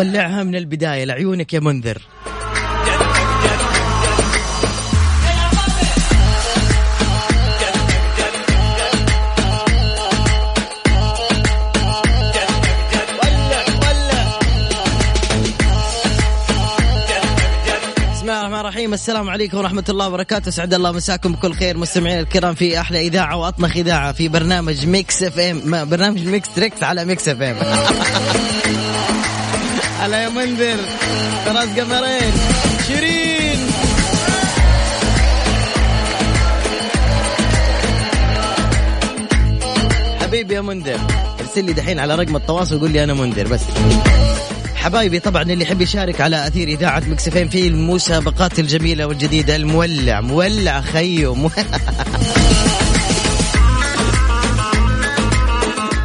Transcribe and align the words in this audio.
ولعها 0.00 0.42
من 0.42 0.56
البداية 0.56 1.04
لعيونك 1.04 1.54
يا 1.54 1.60
منذر. 1.60 1.98
الرحيم. 18.60 18.94
السلام 18.94 19.30
عليكم 19.30 19.58
ورحمة 19.58 19.84
الله 19.88 20.08
وبركاته. 20.08 20.50
سعد 20.50 20.74
الله 20.74 20.92
مساكم 20.92 21.32
بكل 21.32 21.54
خير. 21.54 21.76
مستمعينا 21.76 22.20
الكرام 22.20 22.54
في 22.54 22.80
أحلى 22.80 23.00
إذاعة 23.00 23.36
وأطنخ 23.36 23.76
إذاعة 23.76 24.12
في 24.12 24.28
برنامج 24.28 24.86
Mix 24.86 25.22
FM. 25.22 25.88
برنامج 25.88 26.26
Mix 26.26 26.48
Trix 26.54 26.82
على 26.82 27.04
Mix 27.04 27.28
FM. 27.28 28.49
يا 30.06 30.28
منذر. 30.28 30.76
راس 31.46 31.68
قمرين 31.68 32.32
شيرين. 32.86 33.58
حبيبي 40.20 40.54
يا 40.54 40.60
منذر 40.60 41.00
ارسل 41.40 41.64
لي 41.64 41.72
دحين 41.72 41.98
على 41.98 42.14
رقم 42.14 42.36
التواصل 42.36 42.76
وقول 42.76 42.90
لي 42.90 43.04
أنا 43.04 43.14
منذر 43.14 43.48
بس. 43.48 43.60
حبايبي 44.76 45.20
طبعا 45.20 45.42
اللي 45.42 45.64
يحب 45.64 45.80
يشارك 45.80 46.20
على 46.20 46.46
أثير 46.46 46.68
إذاعة 46.68 47.02
مكسفين 47.08 47.48
في 47.48 47.66
المسابقات 47.66 48.58
الجميلة 48.58 49.06
والجديدة. 49.06 49.56
المولع 49.56 50.20
مولع 50.20 50.80
خيو 50.80 51.32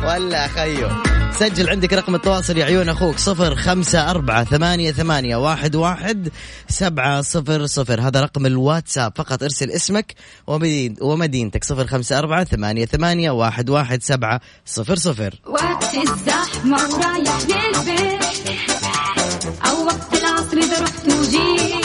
ولع 0.07 0.47
خيو 0.47 1.14
سجل 1.39 1.69
عندك 1.69 1.93
رقم 1.93 2.15
التواصل 2.15 2.57
يا 2.57 2.65
عيون 2.65 2.89
أخوك 2.89 3.17
صفر 3.17 3.55
خمسة 3.55 4.11
أربعة 4.11 4.43
ثمانية, 4.43 4.91
ثمانية 4.91 5.35
واحد, 5.35 5.75
واحد 5.75 6.29
سبعة 6.69 7.21
صفر 7.21 7.65
صفر. 7.65 8.01
هذا 8.01 8.21
رقم 8.21 8.45
الواتساب. 8.45 9.13
فقط 9.15 9.43
ارسل 9.43 9.71
اسمك 9.71 10.15
ومدين 10.47 10.95
ومدينتك. 11.01 11.63
صفر 11.63 11.87
خمسة 11.87 12.19
أربعة 12.19 12.43
ثمانية, 12.43 12.85
ثمانية 12.85 13.31
واحد, 13.31 13.69
واحد 13.69 14.03
سبعة 14.03 14.41
صفر 14.65 14.95
صفر. 14.95 15.35
وقت 15.47 15.97
الزحمة 15.97 16.77
ورايح 16.77 17.37
للبيت. 17.41 18.25
أو 19.65 19.85
وقت 19.85 20.13
العصر 20.13 20.57
إذا 20.57 20.81
رحت 20.81 21.07
وجيت 21.07 21.84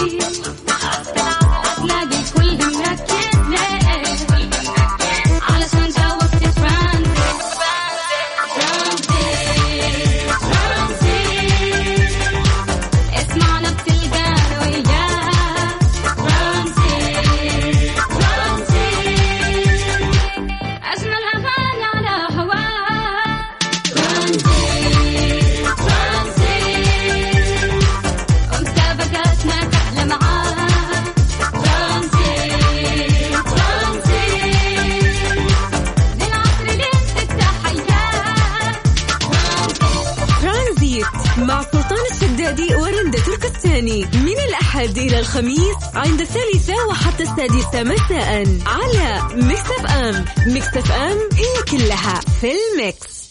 الخميس 45.31 45.77
عند 45.95 46.21
الثالثة 46.21 46.87
وحتى 46.89 47.23
السادسة 47.23 47.83
مساء 47.83 48.47
على 48.67 49.23
Mix 49.35 49.71
FM 49.79 50.25
Mix 50.47 50.77
FM 50.77 51.19
هي 51.33 51.63
كلها 51.71 52.21
في 52.41 52.53
ال 52.53 52.69
mix. 52.69 53.31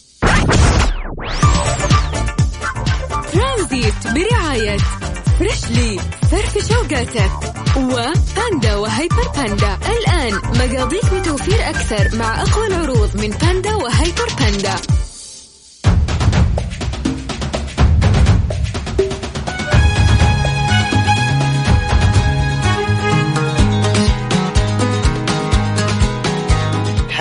ترانزيت 3.33 4.07
برعاية 4.07 4.77
Freshly 5.39 5.99
فرفش 6.31 6.67
أوقاتك 6.69 7.31
و 7.77 7.94
Panda 7.94 8.75
و 8.75 8.84
Hyper 8.84 9.27
Panda. 9.35 9.77
الآن 9.97 10.33
مقاضيك 10.33 11.05
بتوفير 11.13 11.69
أكثر 11.69 12.17
مع 12.17 12.41
أقوى 12.41 12.67
العروض 12.67 13.17
من 13.17 13.29
Panda 13.29 13.75
و 13.75 13.84
Hyper 13.84 14.27
Panda. 14.39 14.75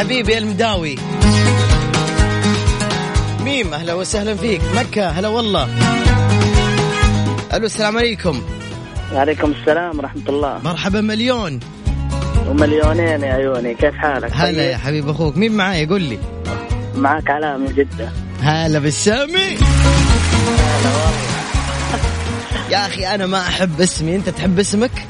حبيبي 0.08 0.38
المداوي. 0.38 0.96
ميم 3.40 3.74
أهلا 3.74 3.94
وسهلا 3.94 4.34
فيك. 4.34 4.60
مكة 4.76 5.08
هلا 5.08 5.28
والله. 5.28 5.68
ألو 7.52 7.66
السلام 7.66 7.98
عليكم. 7.98 8.42
وعليكم 9.12 9.50
السلام 9.50 9.98
ورحمة 9.98 10.22
الله. 10.28 10.60
مرحبا 10.64 11.00
مليون. 11.00 11.60
ومليونين 12.46 13.22
يا 13.22 13.32
عيوني 13.32 13.74
كيف 13.74 13.94
حالك؟ 13.94 14.32
هلا 14.32 14.58
طيب. 14.58 14.70
يا 14.70 14.76
حبيب 14.76 15.08
أخوك. 15.08 15.36
مين 15.36 15.52
معاي؟ 15.52 15.86
قول 15.86 16.02
لي. 16.02 16.18
معك 16.96 17.30
علاء 17.30 17.58
من 17.58 17.66
جدة 17.66 18.12
هلا 18.42 18.78
بالسامي. 18.78 19.58
يا 22.70 22.86
أخي 22.86 23.06
أنا 23.14 23.26
ما 23.26 23.40
أحب 23.40 23.80
اسمي. 23.80 24.16
أنت 24.16 24.28
تحب 24.28 24.58
اسمك؟ 24.58 25.06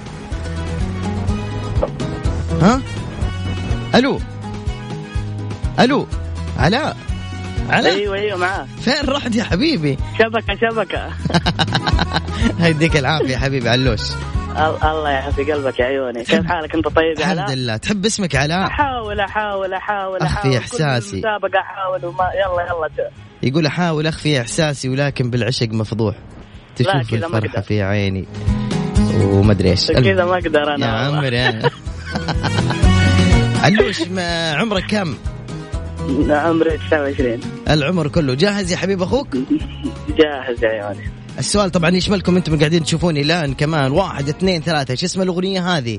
ها؟ 2.62 2.80
ألو. 3.94 4.20
ألو 5.80 6.06
علاء. 6.58 6.96
علاء. 7.70 7.94
أيوه 7.94 8.16
أيوه 8.16 8.38
معاه 8.38 8.66
فين 8.80 9.08
رحت 9.08 9.36
يا 9.36 9.44
حبيبي؟ 9.44 9.98
شبكة 10.18 10.54
شبكة. 10.54 11.08
يديك 12.60 12.96
العافية 12.96 13.32
يا 13.32 13.38
حبيبي 13.38 13.68
علوش. 13.68 14.00
الله 14.56 15.10
يحفي 15.10 15.52
قلبك 15.52 15.78
يا 15.80 15.84
عيوني. 15.84 16.24
كيف 16.24 16.46
حالك 16.46 16.74
أنت 16.74 16.88
طيب 16.88 17.20
يا 17.20 17.26
علاء؟ 17.26 17.44
الحمد 17.44 17.58
لله. 17.58 17.76
تحب 17.76 18.06
اسمك 18.06 18.36
علاء؟ 18.36 18.66
أحاول 18.66 19.20
أحاول 19.20 19.74
أحاول 19.74 20.20
اخفي 20.22 20.58
إحساسي. 20.58 21.18
مسابقة 21.18 21.58
أحاول 21.58 22.04
وما 22.04 22.24
يلا 22.34 22.62
يلا 22.62 23.10
يقول 23.42 23.66
أحاول 23.66 24.06
أخفي 24.06 24.40
إحساسي 24.40 24.88
ولكن 24.88 25.30
بالعشق 25.30 25.68
مفضوح. 25.68 26.14
تشوف 26.76 27.12
الفرحة 27.14 27.60
في 27.60 27.82
عيني. 27.82 28.28
وما 29.20 29.52
أدري 29.52 29.70
إيش. 29.70 29.90
كذا 29.90 30.24
ما 30.24 30.34
أقدر 30.34 30.74
أنا 30.74 30.86
يا 30.86 30.92
عمري. 30.92 31.38
علوش 33.64 34.02
عمرك 34.60 34.86
كم؟ 34.86 35.14
عمري 36.30 36.78
29 36.90 37.40
العمر 37.70 38.08
كله. 38.08 38.34
جاهز 38.34 38.72
يا 38.72 38.76
حبيب 38.76 39.02
أخوك؟ 39.02 39.28
جاهز 40.18 40.64
يا 40.64 40.68
عيوني 40.68 41.10
السؤال 41.38 41.70
طبعا 41.70 41.90
يشملكم 41.90 42.36
أنتم 42.36 42.58
قاعدين 42.58 42.84
تشوفوني 42.84 43.22
الآن 43.22 43.54
كمان؟ 43.54 43.92
واحد 43.92 44.28
اثنين 44.28 44.62
ثلاثة. 44.62 44.92
إيش 44.92 45.04
اسم 45.04 45.22
الأغنية 45.22 45.76
هذه؟ 45.76 45.98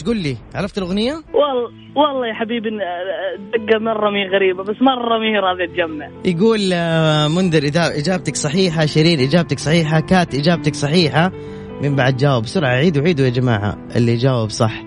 علوش 0.00 0.08
قل 0.08 0.16
لي؟ 0.16 0.36
عرفت 0.54 0.78
الأغنية؟ 0.78 1.12
والله 1.12 1.70
والله 1.96 2.26
يا 2.26 2.34
حبيبي 2.34 2.70
دقة 2.70 3.78
مرة 3.78 4.10
مي 4.10 4.28
غريبة 4.28 4.62
بس 4.62 4.76
مرة 4.82 5.18
مي 5.18 5.38
راضي 5.38 5.66
تجمع. 5.66 6.10
يقول 6.24 6.60
آه، 6.72 7.28
منذر 7.28 7.70
إجابتك 7.76 8.36
صحيحة 8.36 8.86
شيرين 8.86 9.20
إجابتك 9.20 9.58
صحيحة 9.58 10.00
كات 10.00 10.34
إجابتك 10.34 10.74
صحيحة. 10.74 11.32
من 11.82 11.96
بعد 11.96 12.16
جاوب 12.16 12.42
بسرعة 12.42 12.68
عيدوا 12.70 13.02
عيدوا 13.02 13.24
يا 13.24 13.30
جماعة 13.30 13.78
اللي 13.96 14.16
جاوب 14.16 14.50
صح. 14.50 14.82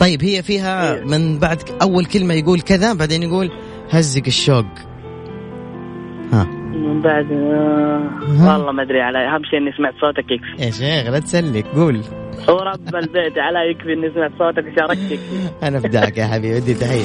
طيب 0.00 0.24
هي 0.24 0.42
فيها 0.42 0.94
إيه. 0.94 1.04
من 1.04 1.38
بعد 1.38 1.58
أول 1.82 2.04
كلمة 2.04 2.34
يقول 2.34 2.60
كذا 2.60 2.92
بعدين 2.92 3.22
يقول 3.22 3.50
هزك 3.90 4.26
الشوق. 4.26 4.66
بعد 7.04 7.32
آه، 7.32 8.52
والله 8.52 8.72
ما 8.72 8.82
أدري 8.82 9.00
علي. 9.02 9.18
أهم 9.28 9.42
شيء 9.50 9.58
إني 9.58 9.72
سمعت 9.76 9.94
صوتك 10.00 10.30
يكفي. 10.30 10.64
يا 10.64 10.70
شيخ 10.70 11.10
لا 11.12 11.18
تسلك 11.18 11.66
قول. 11.66 12.00
ورب 12.48 12.94
البيت 12.96 13.38
على 13.38 13.70
يكفي 13.70 13.92
إني 13.92 14.10
سمعت 14.14 14.30
صوتك 14.38 14.64
وشاركتك 14.72 15.18
أنا 15.66 15.80
فداك 15.80 16.18
يا 16.18 16.26
حبيبي 16.26 16.56
ودي 16.56 16.74
تحية. 16.74 17.04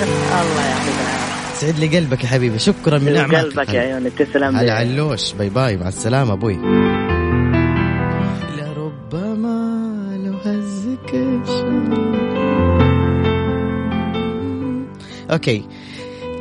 الله 0.40 0.62
يعطيك 0.70 0.98
سعد 1.52 1.78
لي 1.78 1.98
قلبك 1.98 2.24
يا 2.24 2.28
حبيبي 2.28 2.58
شكرا 2.58 2.98
من 2.98 3.12
نعمك 3.12 3.34
قلبك 3.34 3.74
يا 3.74 3.80
عيوني 3.80 4.10
تسلم 4.10 4.56
على. 4.56 4.70
علوش 4.70 5.32
bye 5.32 5.48
bye 5.48 5.76
مع 5.76 5.88
السلامة 5.88 6.32
أبوي. 6.32 6.56
لربما 8.58 9.78
لو 10.26 10.32
هزك 10.44 11.14
الشوق. 11.14 11.98
okay. 15.30 15.58
آه 15.58 15.62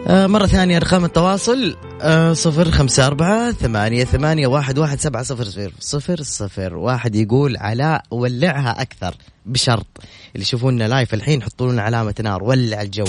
مرة 0.10 0.46
ثانية 0.46 0.78
أرقام 0.78 1.06
التواصل 1.06 1.78
آه 2.02 2.34
صفر 2.34 2.72
خمسة 2.72 3.08
أربعة 3.08 3.52
ثمانية 3.52 4.04
ثمانية 4.04 4.48
واحد 4.48 4.80
واحد 4.80 5.00
سبعة 5.00 5.24
صفر 5.24 5.44
صفر 5.44 5.72
صفر 5.80 6.24
صفر. 6.24 6.76
واحد 6.76 7.16
يقول 7.16 7.58
علاء 7.58 8.04
ولعها 8.12 8.82
أكثر 8.82 9.16
بشرط. 9.46 9.88
اللي 10.36 10.46
يشوفونا 10.46 10.88
لايف 10.88 11.14
الحين 11.14 11.44
حطوا 11.44 11.72
لنا 11.72 11.82
علامة 11.82 12.16
نار 12.20 12.44
ولع 12.44 12.82
الجو. 12.82 13.06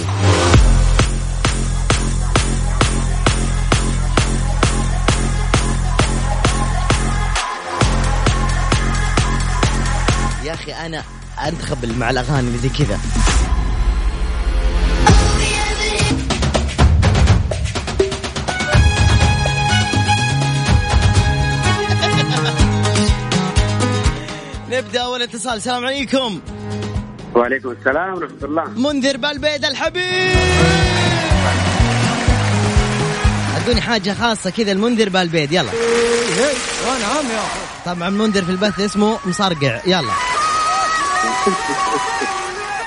يا 10.44 10.54
أخي 10.54 10.72
أنا 10.72 11.02
انتخب 11.46 11.98
مع 11.98 12.10
الأغاني 12.10 12.48
اللي 12.48 12.58
زي 12.58 12.68
كذا. 12.68 12.98
نبدأ 24.88 25.00
أول 25.00 25.23
اتصال. 25.23 25.56
السلام 25.56 25.87
عليكم. 25.87 26.40
وعليكم 27.35 27.70
السلام 27.70 28.14
ورحمة 28.14 28.43
الله. 28.43 28.64
منذر 28.64 29.17
بالبيد 29.17 29.64
الحبيب. 29.64 30.37
ادوني 33.56 33.81
حاجة 33.81 34.17
خاصة 34.20 34.50
كذا 34.50 34.73
المنذر 34.73 35.08
بالبيد 35.08 35.52
يلا. 35.52 35.70
طبعا 37.87 38.11
منذر 38.11 38.44
في 38.44 38.50
البث 38.50 38.81
اسمه 38.81 39.19
مصرقع. 39.26 39.81
يلا. 39.87 40.12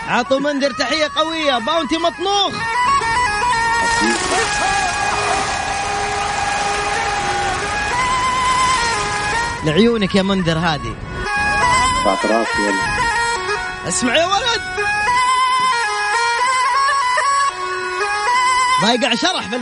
عطوا 0.08 0.40
منذر 0.40 0.72
تحية 0.72 1.08
قوية. 1.16 1.58
باونتي 1.66 1.98
مطنوخ. 1.98 2.54
لعيونك 9.66 10.16
يا 10.16 10.22
منذر 10.22 10.58
هذه. 10.58 11.11
بعد 12.06 12.18
راسي 12.26 12.62
يلا 12.62 12.82
اسمع 13.88 14.16
يا 14.18 14.26
ولد. 14.26 14.62
ضايقع 18.82 19.16
شرح 19.16 19.48
في 19.48 19.56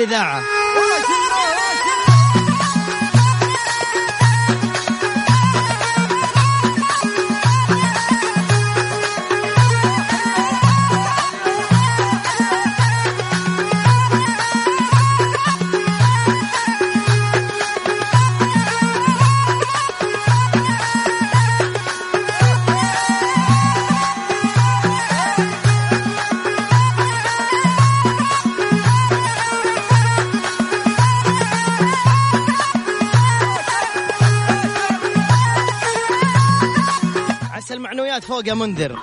فوق 38.39 38.47
يا 38.47 38.53
منذر. 38.53 38.99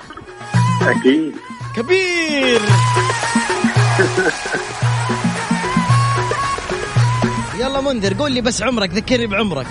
أكيد. 0.81 1.35
كبير. 1.75 2.61
يلا 7.61 7.81
منذر 7.81 8.13
قول 8.13 8.31
لي 8.31 8.41
بس 8.41 8.61
عمرك 8.61 8.89
ذكرني 8.89 9.27
بعمرك. 9.27 9.67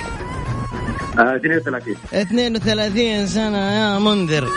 آه 1.18 1.36
32 1.36 1.96
32 2.12 3.26
سنة 3.26 3.58
يا 3.58 3.98
منذر. 3.98 4.48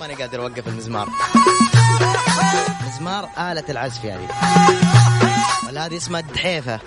ماني 0.00 0.14
قادر 0.14 0.40
أوقف 0.42 0.68
المزمار. 0.68 1.08
مزمار 2.86 3.28
آلة 3.38 3.64
العزف 3.68 4.04
يعني. 4.04 4.26
ولا 5.68 5.86
هذه 5.86 5.96
اسمها 5.96 6.20
الدحيفة. 6.20 6.80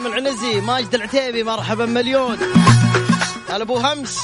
ريم 0.00 0.12
العنزي 0.12 0.60
ماجد 0.60 0.94
العتيبي 0.94 1.42
مرحبا 1.42 1.86
مليون. 1.86 2.36
هلا 3.50 3.62
أبو 3.62 3.76
همس. 3.76 4.18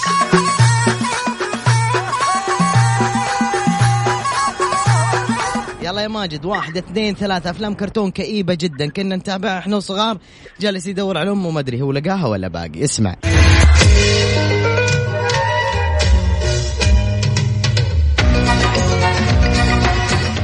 يلا 5.82 6.00
يا 6.02 6.08
ماجد 6.08 6.44
واحد 6.44 6.76
اثنين 6.76 7.14
ثلاثة. 7.14 7.50
أفلام 7.50 7.74
كرتون 7.74 8.10
كئيبة 8.10 8.54
جدا. 8.54 8.90
كنا 8.90 9.16
نتابعها 9.16 9.58
إحنا 9.58 9.76
وصغار. 9.76 10.18
جالس 10.60 10.86
يدور 10.86 11.18
على 11.18 11.30
أمه 11.30 11.50
ما 11.50 11.60
أدري 11.60 11.82
هو 11.82 11.92
لقاها 11.92 12.26
ولا 12.26 12.48
باقي. 12.48 12.84
اسمع. 12.84 13.16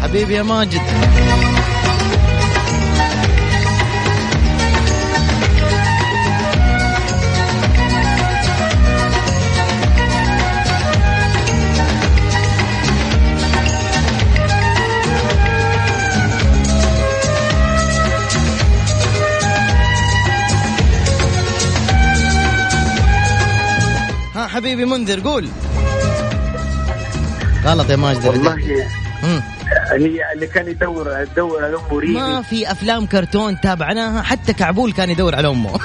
حبيبي 0.02 0.35
يا 0.35 0.42
ماجد. 0.42 0.83
حبيبي 24.62 24.85
منذر 24.85 25.21
قول. 25.21 25.49
غلط 27.64 27.90
يا 27.90 27.97
ماجد. 27.97 28.26
والله 28.26 28.57
اللي 30.35 30.47
كان 30.47 30.69
يدور 30.69 31.21
يدور 31.21 31.64
على 31.64 31.76
أمه 31.76 31.95
ما 31.95 31.99
ريمي 32.00 32.42
في 32.42 32.71
أفلام 32.73 33.07
كرتون 33.07 33.61
تابعناها 33.61 34.23
حتى 34.23 34.52
كعبول 34.52 34.92
كان 34.92 35.11
يدور 35.11 35.35
على 35.35 35.49
أمه. 35.49 35.71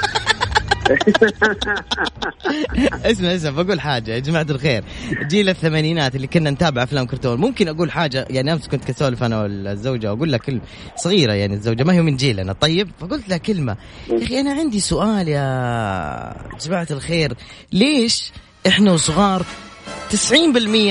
اسمع 3.04 3.34
اسمع 3.34 3.50
بقول 3.50 3.80
حاجة 3.80 4.10
يا 4.10 4.18
جماعة 4.18 4.46
الخير. 4.50 4.84
جيل 5.30 5.48
الثمانينات 5.48 6.16
اللي 6.16 6.26
كنا 6.26 6.50
نتابع 6.50 6.82
أفلام 6.82 7.06
كرتون. 7.06 7.40
ممكن 7.40 7.68
أقول 7.68 7.90
حاجة 7.90 8.26
يعني 8.30 8.52
أمس 8.52 8.68
كنت 8.68 8.90
اسولف 8.90 9.22
أنا 9.22 9.42
والزوجة 9.42 10.12
وأقول 10.12 10.30
لها 10.30 10.38
كلمة 10.38 10.60
صغيرة 10.96 11.32
يعني 11.32 11.54
الزوجة 11.54 11.82
ما 11.84 11.92
هي 11.92 12.02
من 12.02 12.16
جيلنا. 12.16 12.52
طيب 12.52 12.90
فقلت 13.00 13.28
لها 13.28 13.38
كلمة. 13.38 13.76
يا 14.10 14.24
أخي 14.24 14.40
أنا 14.40 14.52
عندي 14.52 14.80
سؤال 14.80 15.28
يا 15.28 16.36
جماعة 16.66 16.86
الخير. 16.90 17.32
ليش 17.72 18.32
إحنا 18.66 18.92
وصغار 18.92 19.42
90% 20.10 20.32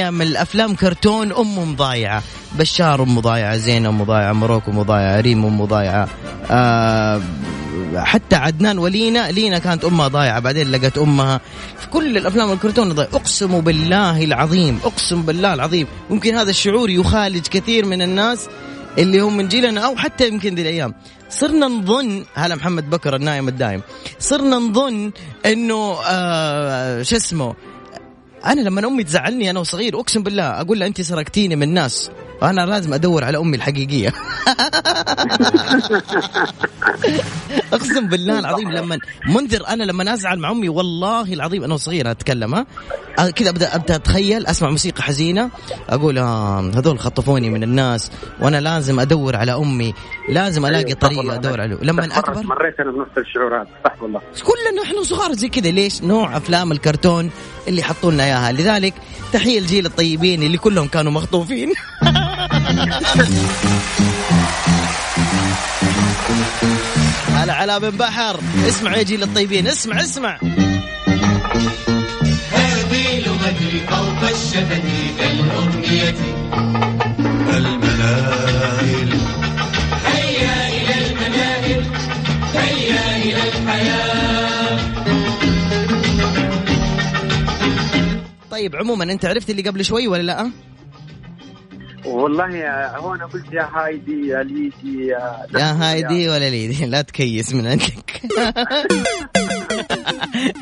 من 0.09 0.21
الأفلام 0.21 0.75
كرتون 0.75 1.31
امهم 1.33 1.75
ضايعه 1.75 2.23
بشار 2.59 3.03
امه 3.03 3.21
ضايعه 3.21 3.57
زينه 3.57 3.89
امه 3.89 4.05
ضايعه 4.05 4.33
مروك 4.33 4.63
امه 4.67 4.83
ضايعه 4.83 5.21
ريم 5.21 5.45
امه 5.45 5.65
ضايعه 5.65 6.07
آه 6.51 7.21
حتى 7.95 8.35
عدنان 8.35 8.77
ولينا 8.77 9.31
لينا 9.31 9.59
كانت 9.59 9.85
أمها 9.85 10.07
ضايعة 10.07 10.39
بعدين 10.39 10.71
لقت 10.71 10.97
أمها. 10.97 11.41
في 11.79 11.87
كل 11.87 12.17
الأفلام 12.17 12.51
الكرتون 12.51 12.93
ضايعة. 12.93 13.09
أقسم 13.13 13.61
بالله 13.61 14.23
العظيم 14.23 14.79
أقسم 14.83 15.21
بالله 15.21 15.53
العظيم. 15.53 15.87
ممكن 16.09 16.35
هذا 16.35 16.49
الشعور 16.49 16.89
يخالج 16.89 17.47
كثير 17.47 17.85
من 17.85 18.01
الناس. 18.01 18.47
اللي 18.97 19.19
هم 19.19 19.37
من 19.37 19.47
جيلنا 19.47 19.81
أو 19.81 19.95
حتى 19.95 20.27
يمكن 20.27 20.55
ذي 20.55 20.61
الأيام. 20.61 20.93
صرنا 21.29 21.67
نظن 21.67 22.25
هلا 22.33 22.55
محمد 22.55 22.89
بكر 22.89 23.15
النايم 23.15 23.47
الدايم. 23.47 23.81
صرنا 24.19 24.55
نظن 24.55 25.11
إنه 25.45 25.97
آه 26.05 27.01
شو 27.01 27.15
اسمه؟ 27.15 27.55
أنا 28.45 28.61
لما 28.61 28.87
أمي 28.87 29.03
تزعلني 29.03 29.49
أنا 29.49 29.59
وصغير 29.59 29.99
أقسم 29.99 30.23
بالله 30.23 30.43
أقول 30.43 30.79
لها 30.79 30.87
أنت 30.87 31.01
سرقتيني 31.01 31.55
من 31.55 31.63
الناس 31.63 32.11
وأنا 32.41 32.65
لازم 32.65 32.93
أدور 32.93 33.23
على 33.23 33.37
أمي 33.37 33.57
الحقيقية. 33.57 34.13
أقسم 37.73 38.07
بالله 38.07 38.39
العظيم 38.39 38.71
لما 38.71 38.99
منذر 39.27 39.67
أنا 39.67 39.83
لما 39.83 40.13
أزعل 40.13 40.39
مع 40.39 40.51
أمي 40.51 40.69
والله 40.69 41.33
العظيم 41.33 41.63
أنا 41.63 41.73
وصغير 41.73 42.11
أتكلم 42.11 42.55
ها؟ 42.55 42.65
كذا 43.35 43.49
ابدا 43.49 43.75
أبدأ 43.75 43.95
أتخيل 43.95 44.47
أسمع 44.47 44.69
موسيقى 44.69 45.03
حزينة 45.03 45.49
أقول 45.89 46.17
آه 46.17 46.59
هذول 46.59 46.99
خطفوني 46.99 47.49
من 47.49 47.63
الناس 47.63 48.11
وأنا 48.41 48.61
لازم 48.61 48.99
أدور 48.99 49.35
على 49.35 49.53
أمي 49.55 49.93
لازم 50.29 50.65
ألاقي 50.65 50.93
طريقة 50.93 51.35
أدور 51.35 51.61
عليه. 51.61 51.77
لما 51.81 52.05
اكبر 52.05 52.43
مريت 52.43 52.79
أنا 52.79 52.91
بنفس 52.91 53.17
الشعور 53.17 53.55
هذا 53.55 53.67
صح 53.85 54.01
والله 54.01 54.19
كلنا 54.19 54.83
إحنا 54.83 55.03
صغار 55.03 55.33
زي 55.33 55.49
كذا 55.49 55.69
ليش؟ 55.71 56.03
نوع 56.03 56.37
أفلام 56.37 56.71
الكرتون 56.71 57.31
اللي 57.67 57.83
حطوا 57.83 58.11
لنا 58.11 58.23
إياها. 58.23 58.51
لذلك 58.51 58.93
تحية 59.33 59.59
الجيل 59.59 59.85
الطيبين 59.85 60.43
اللي 60.43 60.57
كلهم 60.57 60.87
كانوا 60.87 61.11
مخطوفين 61.11 61.73
هلا 67.35 67.53
علا 67.61 67.77
بن 67.77 67.89
بحر. 67.89 68.39
اسمع 68.67 68.97
يا 68.97 69.03
جيل 69.03 69.23
الطيبين. 69.23 69.67
اسمع 69.67 70.01
اسمع. 70.01 70.39
هذه 72.51 73.19
لغتي 73.19 73.79
فوق 73.89 74.29
الشفتين 74.29 75.15
كالأغنية 75.19 76.15
المناهل 77.57 79.09
طيب 88.57 88.75
عموما 88.75 89.03
أنت 89.03 89.25
عرفت 89.25 89.49
اللي 89.49 89.61
قبل 89.61 89.85
شوي 89.85 90.07
ولا 90.07 90.21
لا؟ 90.21 90.51
والله 92.05 92.69
هو 92.97 93.15
أنا 93.15 93.25
قلت 93.25 93.53
يا 93.53 93.69
هايدي 93.73 94.27
يا 94.27 94.43
ليدي 94.43 95.07
يا 95.07 95.45
يا 95.53 95.71
هايدي 95.71 96.29
ولا 96.31 96.49
ليدي. 96.49 96.85
لا 96.85 97.01
تكيس 97.01 97.53
من 97.53 97.67
عندك. 97.67 98.21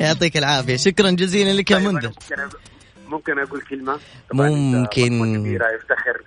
يعطيك 0.00 0.36
العافية. 0.36 0.76
شكرا 0.76 1.10
جزيلا 1.10 1.52
لك 1.52 1.70
يا 1.70 1.76
طيب، 1.76 1.86
منذر. 1.86 2.10
ممكن 3.08 3.38
أقول 3.38 3.60
كلمة؟ 3.60 3.98
ممكن. 4.32 5.36
كبيره 5.36 5.66
يفتخر 5.74 6.22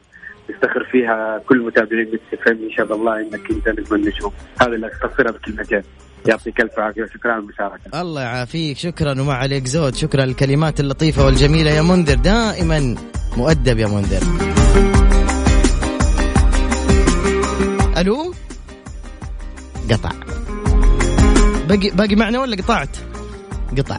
يفتخر 0.50 0.88
فيها 0.92 1.42
كل 1.50 1.60
متابعين 1.60 2.20
فهم 2.46 2.64
إن 2.64 2.72
شاء 2.78 2.96
الله 2.96 3.20
إنك 3.20 3.52
أنت 3.52 3.70
نجم 3.80 3.96
النجوم 3.96 4.32
هذا 4.62 4.72
اللي 4.72 4.88
اختصرها 4.88 5.32
بكلمتين. 5.32 5.84
يعطيك 6.30 6.62
ألف 6.62 6.80
عافية. 6.80 7.04
وشكرا 7.04 7.32
على 7.32 7.42
المشاركة. 7.42 8.02
الله 8.02 8.22
يعافيك. 8.22 8.78
شكرا. 8.78 9.22
وما 9.22 9.34
عليك 9.34 9.66
زود 9.66 9.96
شكرا. 9.96 10.26
للكلمات 10.26 10.80
اللطيفة 10.80 11.26
والجميلة 11.26 11.72
يا 11.72 11.82
منذر. 11.82 12.16
دائما 12.16 12.96
مؤدب 13.38 13.80
يا 13.80 13.88
منذر. 13.88 14.24
ألو؟ 17.98 18.34
قطع. 19.92 20.12
باقي 21.68 21.90
باقي 21.90 22.16
معنا 22.16 22.40
ولا 22.40 22.56
قطعت؟ 22.56 22.98
قطع. 23.78 23.98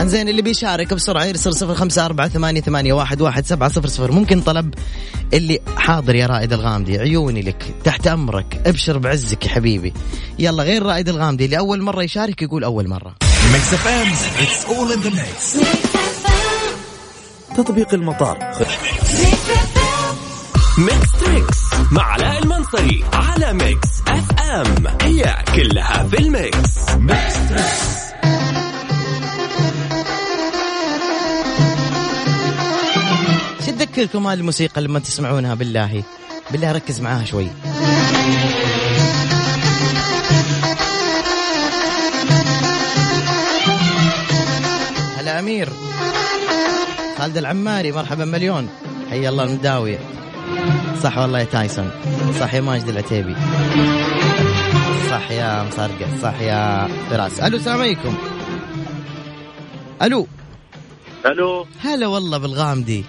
انزين 0.00 0.28
اللي 0.28 0.42
بيشارك 0.42 0.94
بسرعة 0.94 1.24
يرسل 1.24 1.54
صفر 1.54 1.74
خمسة 1.74 2.04
أربعة 2.04 2.28
ثمانية, 2.28 2.60
ثمانية 2.60 2.92
واحد, 2.92 3.20
واحد 3.20 3.46
سبعة 3.46 3.68
صفر 3.68 3.86
صفر. 3.86 4.12
ممكن 4.12 4.40
طلب 4.40 4.74
اللي 5.32 5.60
حاضر 5.76 6.14
يا 6.14 6.26
رائد 6.26 6.52
الغامدي 6.52 6.98
عيوني 6.98 7.42
لك 7.42 7.74
تحت 7.84 8.06
أمرك 8.06 8.60
ابشر 8.66 8.98
بعزك 8.98 9.44
يا 9.44 9.50
حبيبي. 9.50 9.92
يلا 10.38 10.62
غير 10.62 10.82
رائد 10.82 11.08
الغامدي 11.08 11.44
اللي 11.44 11.58
أول 11.58 11.82
مرة 11.82 12.02
يشارك 12.02 12.42
يقول 12.42 12.64
أول 12.64 12.88
مرة. 12.88 13.14
Mix 13.52 13.74
FM 13.74 14.12
it's 14.42 14.64
all 14.64 14.92
in 14.92 15.00
the 15.00 15.10
mix 15.10 15.56
تطبيق 17.56 17.94
المطار. 17.94 18.38
Mix 20.78 21.12
Trix 21.20 21.58
مع 21.92 22.02
علاء 22.02 22.42
المنصري 22.42 23.04
على 23.12 23.52
Mix 23.52 23.88
FM 24.08 24.86
هي 25.02 25.44
كلها 25.56 26.08
في 26.08 26.18
ال 26.18 26.32
mix. 26.32 26.90
ميكس 26.98 27.34
تريكس 27.48 28.03
شو 33.94 34.00
تذكركم 34.00 34.26
هذه 34.26 34.38
الموسيقى 34.38 34.80
لما 34.80 34.98
تسمعونها 34.98 35.54
بالله. 35.54 36.02
بالله 36.50 36.72
ركز 36.72 37.00
معاها 37.00 37.24
شوي. 37.24 37.46
هلا 45.18 45.38
أمير. 45.38 45.68
خالد 47.18 47.36
العماري 47.36 47.92
مرحبا 47.92 48.24
مليون. 48.24 48.68
حي 49.10 49.28
الله 49.28 49.44
المداوي 49.44 49.98
صح 51.02 51.18
والله 51.18 51.38
يا 51.38 51.44
تايسون. 51.44 51.90
صح 52.40 52.54
يا 52.54 52.60
ماجد 52.60 52.88
العتيبي. 52.88 53.36
صح 55.10 55.30
يا 55.30 55.62
مصرقة 55.62 56.18
صح 56.22 56.40
يا 56.40 56.88
فراس. 57.10 57.40
ألو 57.40 57.56
السلام 57.56 57.80
عليكم. 57.80 58.14
ألو. 60.02 60.26
ألو. 61.26 61.66
هلا 61.80 62.06
والله 62.06 62.38
بالغامدي. 62.38 63.04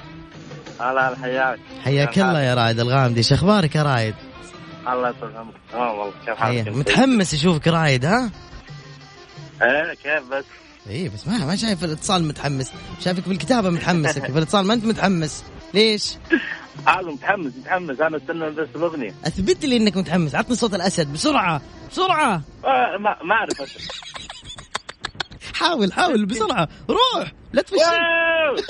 هلا 0.80 1.16
حياك. 1.22 1.60
حياك 1.84 2.20
الله 2.20 2.42
يا 2.42 2.56
رائد 2.56 2.80
الغامدي. 2.80 3.24
شو 3.24 3.36
أخبارك 3.36 3.76
يا 3.76 3.84
رايد؟ 3.84 4.16
الله 4.88 5.10
يسلمك. 5.10 5.54
تمام 5.72 5.88
والله 5.88 6.14
كيف 6.26 6.36
حياك. 6.38 6.68
متحمس 6.68 7.34
أشوفك 7.34 7.68
رايد 7.68 8.06
ها؟ 8.06 8.32
إيه 9.62 9.94
كيف 9.94 10.30
بس؟ 10.32 10.46
اي 10.90 11.10
بس 11.10 11.28
ما 11.28 11.46
ما 11.46 11.56
شايف 11.56 11.84
الاتصال 11.84 12.28
متحمس، 12.28 12.72
شايفك 13.00 13.30
بالكتابة 13.30 13.70
متحمس 13.70 14.20
في 14.20 14.38
الاتصال 14.38 14.68
ما 14.68 14.74
أنت 14.74 14.86
متحمس، 14.86 15.44
ليش؟ 15.74 16.14
عادي 16.88 17.08
متحمس 17.08 17.54
متحمس. 17.58 18.00
أنا 18.00 18.18
استنى 18.18 18.50
بس 18.50 18.68
الأغنية. 18.76 19.14
أثبت 19.26 19.66
لي 19.66 19.78
إنك 19.78 19.98
متحمس، 19.98 20.36
عطني 20.36 20.56
صوت 20.56 20.74
الأسد 20.74 21.14
بسرعة 21.14 21.62
بسرعة. 21.92 22.42
آه 22.66 22.98
ما 23.00 23.18
ما 23.24 23.36
أعرف. 23.36 23.62
حاول 25.56 25.94
حاول 25.94 26.26
بسرعة. 26.26 26.68
روح 26.90 27.32
لا 27.54 27.62
تفشل! 27.62 28.64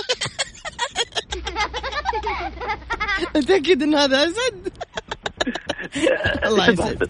متأكد 3.36 3.84
إن 3.84 3.96
هذا 3.96 4.24
أسد؟ 4.24 4.74
الله 6.46 6.70
يسعدك. 6.70 7.10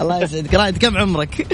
الله 0.00 0.22
يسعدك. 0.22 0.54
رايد 0.54 0.78
كم 0.78 0.96
عمرك؟ 0.96 1.46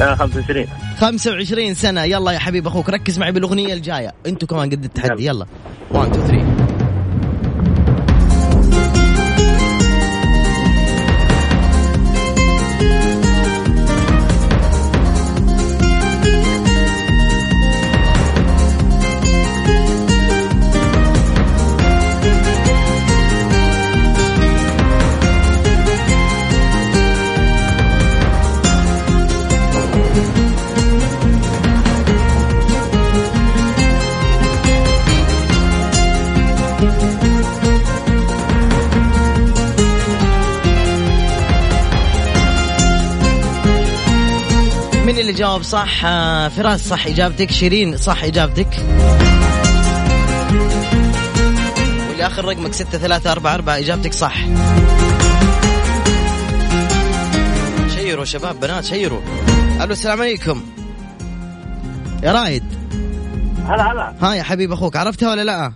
آه، 0.00 0.14
25 0.14 0.66
25 1.00 1.74
سنة. 1.74 2.04
يلا 2.04 2.32
يا 2.32 2.38
حبيب 2.38 2.66
أخوك 2.66 2.90
ركز 2.90 3.18
معي 3.18 3.32
بالأغنية 3.32 3.74
الجاية. 3.74 4.14
أنتوا 4.26 4.48
كمان 4.48 4.70
قد 4.70 4.84
التحدي. 4.84 5.26
يلا. 5.26 5.46
1 5.90 6.16
2 6.16 6.26
3 6.26 6.47
جاوب 45.58 45.66
صح. 45.66 46.04
آه، 46.04 46.48
فراس 46.48 46.88
صح 46.88 47.06
إجابتك. 47.06 47.50
شيرين 47.50 47.96
صح 47.96 48.24
إجابتك. 48.24 48.68
واللي 52.08 52.26
آخر 52.26 52.44
رقمك 52.44 52.72
ستة 52.72 52.98
ثلاثة 52.98 53.32
أربعة 53.32 53.54
أربعة 53.54 53.78
إجابتك 53.78 54.12
صح. 54.12 54.34
شيروا 57.96 58.24
شباب 58.24 58.60
بنات 58.60 58.84
شيروا 58.84 59.20
ألو 59.80 59.92
السلام 59.92 60.20
عليكم. 60.20 60.62
يا 62.22 62.32
رايد 62.32 62.64
هلا 63.66 63.92
هلا. 63.92 64.14
ها 64.20 64.34
يا 64.34 64.42
حبيب 64.42 64.72
أخوك 64.72 64.96
عرفتها 64.96 65.30
ولا 65.30 65.44
لا؟ 65.44 65.72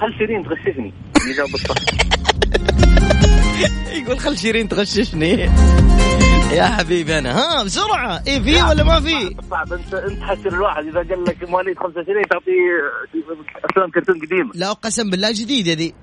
خل 0.00 0.14
شيرين 0.18 0.44
تغششني. 0.44 0.92
الصح. 1.54 1.76
يقول 3.92 4.18
خل 4.18 4.38
شيرين 4.38 4.68
تغششني. 4.68 5.50
يا 6.52 6.64
حبيبي 6.78 7.18
أنا 7.18 7.38
ها 7.38 7.64
بسرعة. 7.64 8.22
إيه 8.26 8.40
في 8.42 8.62
ولا 8.62 8.84
ما 8.84 9.00
في؟ 9.00 9.36
صعب 9.50 9.72
انت 9.72 9.94
انت 9.94 10.18
تحسر 10.20 10.48
الواحد. 10.48 10.84
إذا 10.84 10.98
قال 10.98 11.24
لك 11.24 11.48
مواليد 11.48 11.78
25 11.78 12.22
تعطيه 12.30 12.52
أفلام 13.70 13.90
كرتون 13.90 14.14
قديمة. 14.20 14.50
لا 14.54 14.72
قسم 14.72 15.10
بالله 15.10 15.32
جديدة 15.32 15.74
دي. 15.74 15.94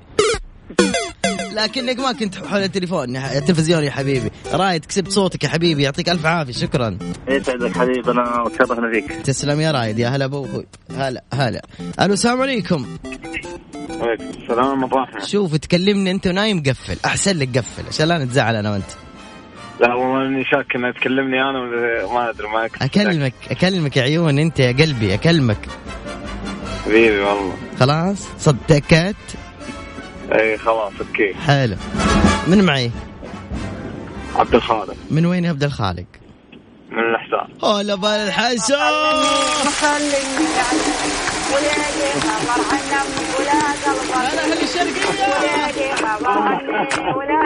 لكنك 1.53 1.99
ما 1.99 2.11
كنت 2.11 2.35
حول 2.45 2.61
التليفون. 2.63 3.15
التلفزيون 3.17 3.83
يا 3.83 3.91
حبيبي. 3.91 4.31
رايد 4.53 4.85
كسبت 4.85 5.11
صوتك 5.11 5.43
يا 5.43 5.49
حبيبي. 5.49 5.83
يعطيك 5.83 6.09
ألف 6.09 6.25
عافية. 6.25 6.53
شكرا. 6.53 6.97
يسعدك 7.27 7.77
حبيبي. 7.77 8.11
أنا 8.11 8.41
وتشرفنا 8.41 8.91
فيك. 8.93 9.21
تسلم 9.21 9.61
يا 9.61 9.71
رايد. 9.71 9.99
يا 9.99 10.07
هلا 10.09 10.25
أبو 10.25 10.45
أخوي. 10.45 10.65
هلا 10.91 11.23
هلا. 11.33 11.61
ألو 12.01 12.13
السلام 12.13 12.41
عليكم. 12.41 12.87
وعليكم 13.99 14.23
السلام 14.41 14.83
الرحمة 14.83 15.25
شوف 15.25 15.55
تكلمني 15.55 16.11
أنت 16.11 16.27
ونايم 16.27 16.63
قفل 16.63 16.97
أحسن 17.05 17.37
لك 17.37 17.57
قفل. 17.57 17.83
عشان 17.87 18.07
لا 18.07 18.17
نتزعل 18.25 18.55
أنا 18.55 18.71
وأنت. 18.71 19.08
لا 19.79 19.93
والله 19.93 20.27
اني 20.27 20.45
شاك 20.45 20.75
انها 20.75 20.91
تكلمني 20.91 21.41
أنا 21.41 21.59
ولا 21.59 22.13
ما 22.13 22.29
أدري 22.29 22.47
معك 22.47 22.81
أكلمك. 22.81 23.33
أكلمك 23.51 23.97
يا 23.97 24.01
عيون 24.01 24.39
أنت 24.39 24.59
يا 24.59 24.71
قلبي 24.71 25.13
أكلمك. 25.13 25.67
حبيبي 26.85 27.19
والله. 27.19 27.53
خلاص؟ 27.79 28.27
صدقت 28.37 29.15
إي 30.31 30.57
خلاص 30.57 30.93
أوكي. 30.99 31.33
حلو. 31.33 31.75
من 32.47 32.63
معي؟ 32.63 32.91
عبد 34.35 34.55
الخالق. 34.55 34.95
من 35.11 35.25
وين 35.25 35.45
يا 35.45 35.49
عبد 35.49 35.63
الخالق؟ 35.63 36.05
من 36.91 36.99
الاحسان 36.99 37.47
هلا 37.63 37.95
بالحسن 37.95 38.75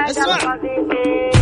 أسمع. 0.09 1.32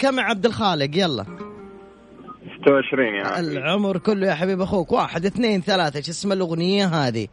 كم 0.00 0.18
يا 0.18 0.22
عبد 0.22 0.46
الخالق؟ 0.46 0.96
يلا. 0.96 1.24
26 2.62 3.14
يعني 3.14 3.40
العمر 3.40 3.98
كله 3.98 4.26
يا 4.26 4.34
حبيب 4.34 4.60
أخوك. 4.60 4.92
واحد 4.92 5.26
اثنين 5.26 5.60
ثلاثة. 5.60 6.00
شو 6.00 6.10
اسم 6.10 6.32
الأغنية 6.32 6.86
هذه؟ 6.86 7.28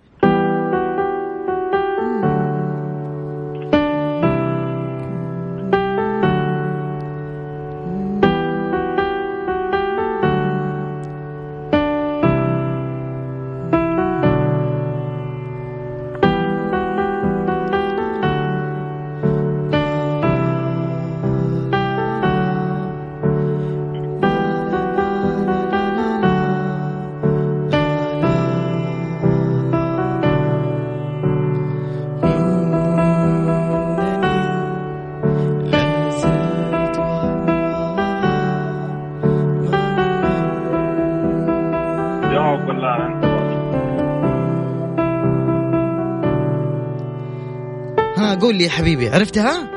يا 48.67 48.71
حبيبي 48.71 49.09
عرفتها؟ 49.09 49.69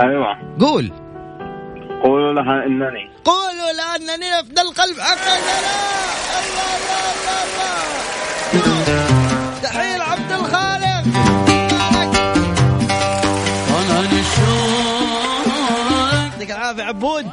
أيوه. 0.00 0.56
قول. 0.60 0.92
قولوا 2.04 2.32
لها 2.32 2.66
إنني. 2.66 3.10
قولوا 3.24 3.72
لأنني 3.78 4.30
نفد 4.38 4.58
القلب 4.58 5.00
حق 5.00 5.26
الله 5.26 5.60
الله 6.40 6.70
الله 6.76 7.02
الله 7.44 7.64
الله 8.54 9.60
تحية 9.62 9.96
لعبد 9.96 10.32
الخالق. 10.32 11.04
يعطيك 15.90 16.50
العافية 16.50 16.82
عبود. 16.82 17.26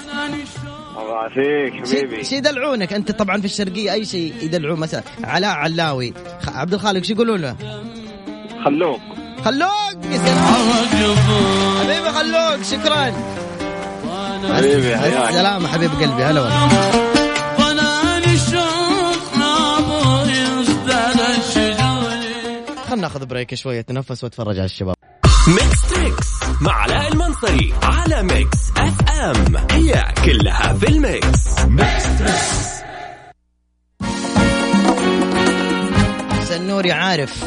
الله 0.97 1.11
يعافيك 1.11 1.87
حبيبي. 1.87 2.23
شي 2.23 2.35
يدلعونك 2.35 2.93
أنت 2.93 3.11
طبعا 3.11 3.39
في 3.39 3.45
الشرقية 3.45 3.93
أي 3.93 4.05
شيء 4.05 4.33
يدلعون 4.41 4.79
مثلا. 4.79 5.03
علاء 5.23 5.51
علاوي. 5.51 6.13
عبد 6.47 6.73
الخالق 6.73 7.03
شو 7.03 7.13
يقولون 7.13 7.41
له؟ 7.41 7.55
خلوق 8.65 8.99
خلوق 9.45 9.90
يا 10.11 10.17
سلام 10.17 10.45
حبيبي 11.79 12.11
خلوق 12.11 12.63
شكرا. 12.63 13.13
حبيبي 14.57 14.97
حياك. 14.97 15.29
السلامة 15.29 15.67
حبيب 15.67 15.91
قلبي 15.91 16.23
هلا 16.23 16.41
والله. 16.41 16.69
خلنا 22.89 23.01
ناخذ 23.01 23.25
break 23.25 23.55
شوية 23.55 23.79
نتنفس 23.79 24.23
واتفرج 24.23 24.57
على 24.57 24.65
الشباب. 24.65 24.95
ميكس 25.47 25.89
Trix 25.89 26.27
مع 26.61 26.73
علاء 26.73 27.11
المنصري 27.11 27.73
على 27.83 28.23
Mix 28.23 28.57
FM. 28.77 29.67
هي 29.71 30.13
كلها 30.25 30.73
في 30.73 30.87
ال 30.87 30.98
mix. 30.98 31.39
سنوري 36.43 36.91
عارف. 36.91 37.43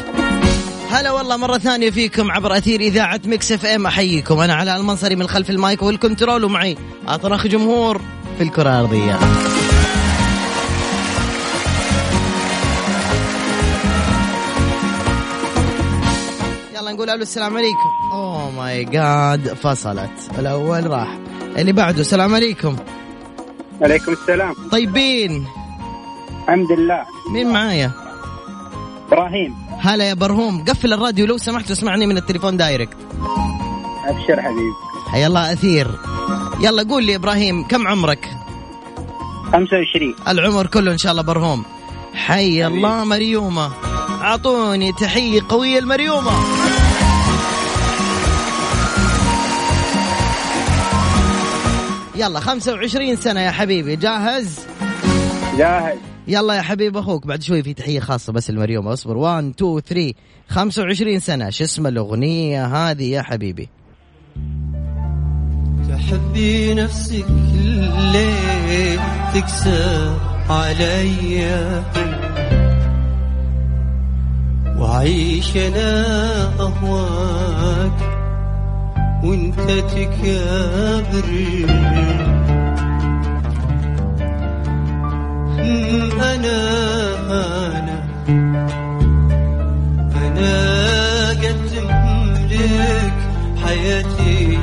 هلا 0.95 1.11
والله 1.11 1.37
مرة 1.37 1.59
ثانية 1.59 1.91
فيكم 1.91 2.31
عبر 2.31 2.57
أثير 2.57 2.81
إذاعة 2.81 3.21
Mix 3.27 3.53
FM. 3.53 3.87
أحييكم. 3.87 4.41
أنا 4.41 4.55
علاء 4.55 4.77
المنصري 4.77 5.17
من 5.17 5.27
خلف 5.27 5.51
ال 5.51 5.59
mic 5.59 5.83
وال 5.83 5.97
control 5.97 6.45
ومعي 6.45 6.77
أطنخ 7.09 7.47
جمهور 7.47 8.01
في 8.39 8.45
الكرة 8.45 8.71
الأرضية. 8.71 9.19
يلا 16.75 16.93
نقول 16.93 17.11
ألو 17.11 17.23
السلام 17.23 17.57
عليكم. 17.57 18.13
oh 18.13 18.51
my 18.51 18.85
God 18.85 19.55
فصلت. 19.55 20.31
الأول 20.39 20.91
راح. 20.91 21.19
اللي 21.57 21.73
بعده 21.73 22.01
السلام 22.01 22.35
عليكم. 22.35 22.77
عليكم 23.83 24.13
السلام. 24.13 24.55
طيبين. 24.73 25.47
الحمد 26.43 26.73
لله. 26.73 27.05
مين 27.33 27.53
معايا؟ 27.53 28.04
إبراهيم. 29.09 29.55
هلا 29.81 30.05
يا 30.05 30.15
برهوم. 30.15 30.65
قفل 30.65 30.93
الراديو 30.93 31.27
لو 31.27 31.39
سمحت 31.39 31.71
واسمعني 31.71 32.07
من 32.07 32.17
التليفون 32.17 32.57
دايركت. 32.57 32.97
أبشر 34.07 34.43
حبيبي. 34.43 34.73
حيا 35.13 35.27
الله 35.27 35.53
أثير. 35.53 35.91
يلا 36.61 36.83
قول 36.83 37.05
لي 37.05 37.15
إبراهيم 37.15 37.67
كم 37.69 37.89
عمرك؟ 37.89 38.31
25 39.53 40.15
العمر 40.29 40.67
كله 40.67 40.93
إن 40.93 40.99
شاء 40.99 41.13
الله 41.13 41.23
برهوم. 41.23 41.65
حي 42.15 42.67
الله 42.67 43.05
مريومة. 43.05 43.71
أعطوني 44.23 44.93
تحية 44.93 45.41
قوية 45.49 45.79
المريومه 45.79 46.33
يلا 52.17 52.41
25 52.41 53.17
سنة 53.17 53.41
يا 53.41 53.51
حبيبي. 53.51 53.97
جاهز؟ 53.97 54.61
جاهز. 55.59 55.99
يلا 56.29 56.55
يا 56.55 56.63
حبيب 56.63 56.97
أخوك 56.97 57.27
بعد 57.27 57.43
شوي 57.43 57.63
في 57.63 57.75
تحية 57.75 58.01
خاصة 58.01 58.33
بس 58.33 58.51
المريومه 58.51 58.93
أصبر. 58.93 59.17
1 59.17 59.45
2 59.45 59.81
3 59.81 60.13
25 60.49 61.19
سنة. 61.21 61.51
شو 61.51 61.65
اسم 61.65 61.87
الأغنية 61.87 62.67
هذه 62.67 63.11
يا 63.11 63.23
حبيبي؟ 63.23 63.69
تحبي 65.89 66.75
نفسك 66.75 67.27
ليه 68.13 69.01
تكسر 69.35 70.17
عليا 70.51 71.85
وعيش 74.79 75.57
أنا 75.57 76.05
أهواك 76.61 78.15
وأنت 79.25 79.61
تكابر. 79.71 81.25
أنا 85.65 86.59
أنا 87.79 88.05
أنا 90.17 91.31
قدم 91.31 91.89
لك 92.51 93.15
حياتي 93.65 94.59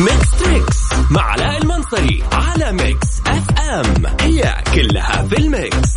Mix 0.00 0.30
Trix 0.44 0.78
مع 1.10 1.22
علاء 1.22 1.58
المنصري 1.62 2.22
على 2.32 2.72
Mix 2.72 3.20
FM 3.26 4.06
هي 4.20 4.54
كلها 4.74 5.22
في 5.22 5.38
ال 5.38 5.49
mix. 5.49 5.94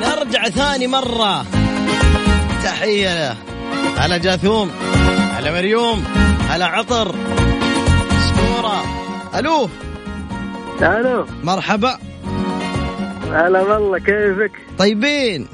نرجع 0.00 0.48
ثاني 0.48 0.86
مرة. 0.86 1.44
تحية. 2.64 3.36
هلا 3.98 4.18
جاثوم 4.18 4.70
هلا 5.36 5.52
مريوم 5.52 6.04
هلا 6.48 6.66
عطر. 6.66 7.14
ألو. 9.38 9.68
ألو. 10.82 11.26
مرحبا. 11.44 11.98
هلا 13.32 13.62
والله 13.62 13.98
كيفك؟ 13.98 14.52
طيبين. 14.78 15.46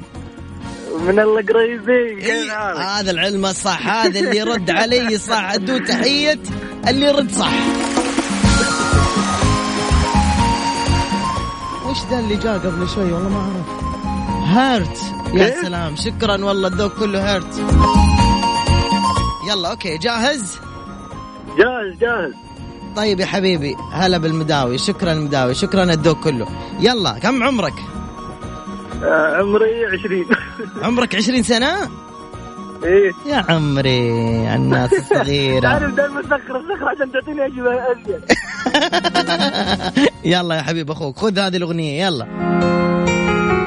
من 0.99 1.19
القريبين 1.19 2.19
إيه، 2.19 2.41
كيف 2.41 2.51
حالك؟ 2.51 2.79
هذا 2.79 3.11
العلم 3.11 3.45
الصح 3.45 3.87
هذا 3.87 4.19
اللي 4.19 4.37
يرد 4.37 4.69
علي 4.69 5.17
صح. 5.17 5.51
أدو 5.53 5.77
تحية 5.77 6.39
اللي 6.87 7.05
يرد 7.05 7.31
صح. 7.31 7.53
وش 11.85 11.97
ذا 12.09 12.19
اللي 12.19 12.35
جاء 12.35 12.57
قبل 12.57 12.89
شوي؟ 12.89 13.11
والله 13.11 13.29
ما 13.29 13.39
أعرف. 13.39 13.81
هيرت. 14.57 14.97
يا؟ 15.33 15.61
سلام. 15.61 15.95
شكرا 15.95 16.45
والله 16.45 16.67
الذوق 16.67 16.99
كله 16.99 17.31
هيرت. 17.31 17.59
يلا 19.49 19.71
okay 19.71 19.97
جاهز؟ 19.97 20.59
جاهز 21.57 21.97
جاهز. 22.01 22.33
طيب 22.95 23.19
يا 23.19 23.25
حبيبي 23.25 23.75
هلا 23.93 24.17
بالمداوي 24.17 24.77
شكرا 24.77 25.11
المداوي 25.13 25.53
شكرا 25.53 25.83
الذوق 25.83 26.19
كله. 26.23 26.47
يلا 26.79 27.19
كم 27.19 27.43
عمرك؟ 27.43 27.73
آه 29.03 29.37
عمري 29.37 29.85
20 29.85 30.25
عمرك 30.85 31.15
عشرين 31.15 31.43
سنة؟ 31.43 31.89
إيه. 32.83 33.11
يا 33.25 33.45
عمري 33.49 34.09
الناس 34.55 34.93
الصغيرة. 34.93 35.61
تعرف 35.79 35.93
دائما 35.93 36.21
سخر 36.21 36.61
سخر 36.75 36.87
عشان 36.89 37.11
تعطيني 37.11 37.45
أجوبة 37.45 37.71
أزيد. 37.91 38.21
يلا 40.33 40.55
يا 40.55 40.61
حبيب 40.61 40.91
أخوك 40.91 41.17
خذ 41.17 41.39
هذه 41.39 41.57
الأغنية 41.57 42.05
يلا. 42.05 42.25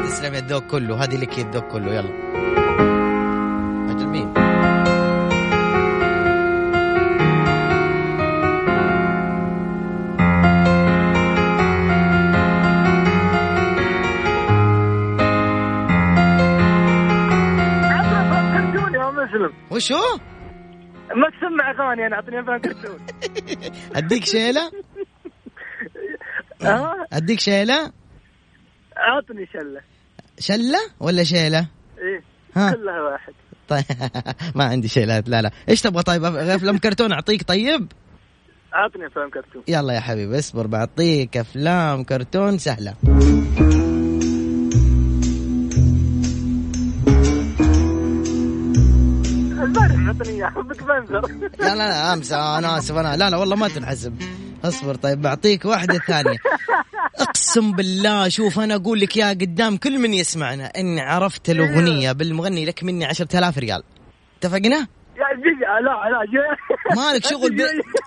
تسلم 0.09 0.35
يا 0.35 0.39
الذوق 0.39 0.63
كله 0.63 1.05
هذه 1.05 1.17
لك 1.17 1.39
يا 1.39 1.43
الذوق 1.45 1.65
كله 1.69 1.95
يلا. 1.95 2.11
وشو؟ 19.75 19.95
ما 21.17 21.31
تسمع 21.31 21.71
أغاني 21.71 22.07
أنا 22.07 22.17
أعطيني 22.17 22.41
افلام 22.41 22.59
كرتون. 22.61 23.07
أديك 23.97 24.25
شيلة؟ 24.25 24.71
ها 26.63 27.07
أديك 27.13 27.41
شيلة؟ 27.41 27.93
أعطني 28.99 29.47
شلة. 29.53 29.81
شلة 30.39 30.79
ولا 31.01 31.25
شيلة؟ 31.25 31.67
إيه 31.99 32.23
ها. 32.57 32.73
كلها 32.73 33.03
واحد. 33.03 33.33
طيب 33.69 33.85
ما 34.57 34.65
عندي 34.65 34.89
شيلات 34.89 35.29
لا 35.29 35.43
لا. 35.43 35.51
إيش 35.69 35.81
تبغى؟ 35.83 36.03
طيب 36.03 36.25
أفلام 36.25 36.79
كرتون 36.79 37.13
أعطيك 37.13 37.43
طيب؟ 37.43 37.93
أعطني 38.75 39.07
أفلام 39.07 39.31
كرتون. 39.31 39.63
يلا 39.69 39.93
يا 39.95 40.01
حبيبي 40.01 40.39
اصبر 40.39 40.67
بعطيك 40.67 41.37
أفلام 41.37 42.05
كرتون 42.05 42.59
سهلة. 42.59 42.95
اعطني 49.79 50.29
اياه 50.29 50.47
حبك 50.47 50.83
بنزر 50.83 51.21
لا 51.59 51.75
لا 51.75 51.75
لا 51.75 52.13
أمس 52.13 52.33
أنا 52.33 52.79
آسف 52.79 52.97
أنا 52.97 53.17
لا 53.17 53.31
لا 53.31 53.37
والله 53.37 53.57
ما 53.57 53.69
تنحسب 53.69 54.23
أصبر 54.65 54.95
طيب 54.95 55.23
بعطيك 55.23 55.65
واحدة 55.65 55.99
ثانية. 55.99 56.37
أقسم 57.21 57.73
بالله 57.73 58.29
شوف 58.29 58.59
أنا 58.61 58.75
أقول 58.75 59.01
لك 59.01 59.17
يا 59.17 59.29
قدام 59.29 59.77
كل 59.77 59.99
من 59.99 60.15
يسمعنا 60.15 60.67
إني 60.67 61.01
عرفت 61.01 61.51
الأغنية 61.51 62.13
بالمغني 62.13 62.65
لك 62.65 62.85
مني 62.85 63.05
عشرة 63.05 63.39
آلاف 63.39 63.59
ريال. 63.59 63.83
اتفقنا؟ 64.39 64.87
لا 65.17 65.81
لا 65.81 66.97
مالك 66.97 67.27
شغل 67.31 67.57
ب... 67.57 67.61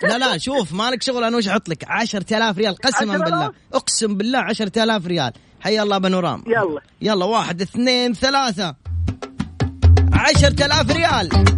لا 0.04 0.18
لا 0.18 0.38
شوف 0.38 0.74
مالك 0.74 1.04
شغل 1.04 1.24
أنا 1.24 1.38
وش 1.38 1.48
أحط 1.48 1.70
لك؟ 1.70 1.86
10000 1.88 2.58
ريال 2.58 2.76
قسما 2.76 3.14
10,000 3.14 3.24
بالله. 3.24 3.52
أقسم 3.74 4.18
بالله 4.18 4.40
10000 4.40 5.08
ريال. 5.08 5.34
حي 5.60 5.82
الله 5.82 5.98
بنورام 5.98 6.44
يلا. 6.48 6.82
يلا 7.02 7.26
واحد 7.26 7.62
اثنين 7.62 8.14
ثلاثة. 8.14 8.76
10000 10.14 10.92
ريال. 10.92 11.57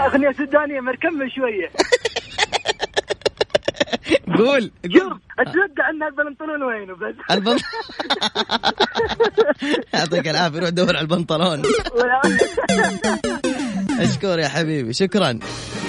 أغنية 0.00 0.32
سودانية 0.32 0.80
مركمل 0.80 1.32
شوية. 1.32 1.70
قول 4.38 4.70
قول. 4.94 5.20
أتوقع 5.38 5.90
إن 5.90 6.02
البنطلون 6.02 6.62
وينه 6.62 6.94
بس. 6.94 7.14
البن 7.30 7.56
يعطيك 9.94 10.28
العافية 10.28 10.58
روح 10.58 10.68
دور 10.68 10.88
على 10.96 11.00
البنطلون. 11.00 11.62
أشكر 14.00 14.38
يا 14.38 14.48
حبيبي 14.48 14.92
شكرا. 14.92 15.38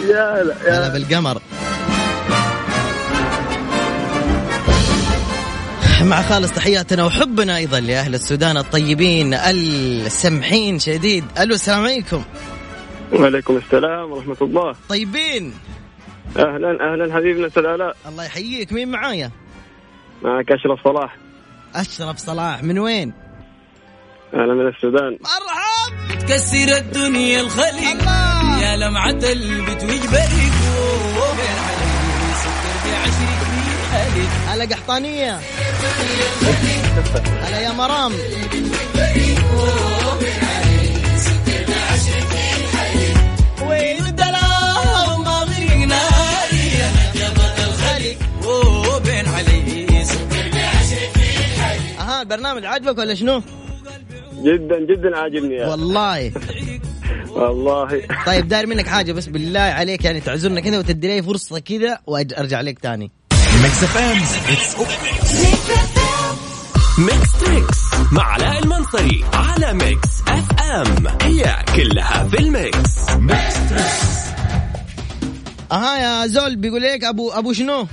يا 0.07 0.43
لا 0.43 0.55
هلا 0.67 0.89
بالقمر. 0.93 1.41
مع 6.03 6.21
خالص 6.21 6.51
تحياتنا 6.51 7.05
وحبنا 7.05 7.57
أيضا 7.57 7.79
لأهل 7.79 8.15
السودان 8.15 8.57
الطيبين 8.57 9.33
السمحين 9.33 10.79
شديد. 10.79 11.25
ألو 11.39 11.55
السلام 11.55 11.83
عليكم. 11.83 12.23
وعليكم 13.13 13.57
السلام 13.57 14.11
ورحمة 14.11 14.37
الله. 14.41 14.75
طيبين. 14.89 15.53
أهلا 16.37 16.93
أهلا 16.93 17.15
حبيبنا 17.15 17.47
أستاذ 17.47 17.65
علاء 17.65 17.97
الله 18.05 18.23
يحييك. 18.25 18.73
مين 18.73 18.91
معايا؟ 18.91 19.31
معك 20.21 20.51
أشرف 20.51 20.83
صلاح. 20.83 21.15
أشرف 21.75 22.17
صلاح 22.17 22.63
من 22.63 22.79
وين؟ 22.79 23.13
أنا 24.33 24.53
من 24.53 24.67
السودان. 24.67 25.17
مرحب 25.21 26.19
تكسر 26.19 26.77
الدنيا 26.77 27.41
الخليق 27.41 27.99
الله! 28.01 28.61
يا 28.61 28.77
لمعة 28.77 29.09
البت 29.09 29.83
وجبرك 29.83 30.55
حالك 33.91 34.29
هلا 34.47 34.65
قحطانية. 34.75 35.39
هلا 37.43 37.59
يا 37.59 37.71
مرام. 37.71 38.11
البرنامج 52.25 52.65
عاجبك 52.65 52.97
ولا 52.97 53.13
شنو؟ 53.15 53.41
جدا 54.43 54.79
جدا 54.79 55.17
عاجبني 55.17 55.55
يا 55.55 55.67
والله. 55.67 56.31
والله. 57.35 58.01
طيب 58.25 58.47
داير 58.47 58.67
منك 58.67 58.87
حاجة 58.87 59.11
بس 59.13 59.27
بالله 59.27 59.59
عليك 59.59 60.05
يعني 60.05 60.19
تعذرنا 60.21 60.59
كذا 60.61 60.79
وتدي 60.79 61.07
لي 61.07 61.23
فرصة 61.23 61.59
كذا 61.59 61.99
وارجع 62.07 62.61
لك 62.61 62.79
تاني. 62.79 63.11
Mix 63.63 63.83
FM 63.83 64.17
Mix 67.05 67.39
Trix 67.39 67.77
مع 68.11 68.23
علاء 68.23 68.63
المنصري 68.63 69.25
على 69.33 69.73
Mix 69.73 70.21
FM 70.27 71.07
هي 71.21 71.55
كلها 71.75 72.27
في 72.27 72.39
ال 72.39 72.53
mix. 72.53 73.09
أها 75.71 75.97
يا 75.97 76.27
زول 76.27 76.55
بيقول 76.55 76.81
لك 76.81 77.03
ابو 77.03 77.31
أبو 77.31 77.53
شنو؟ 77.53 77.87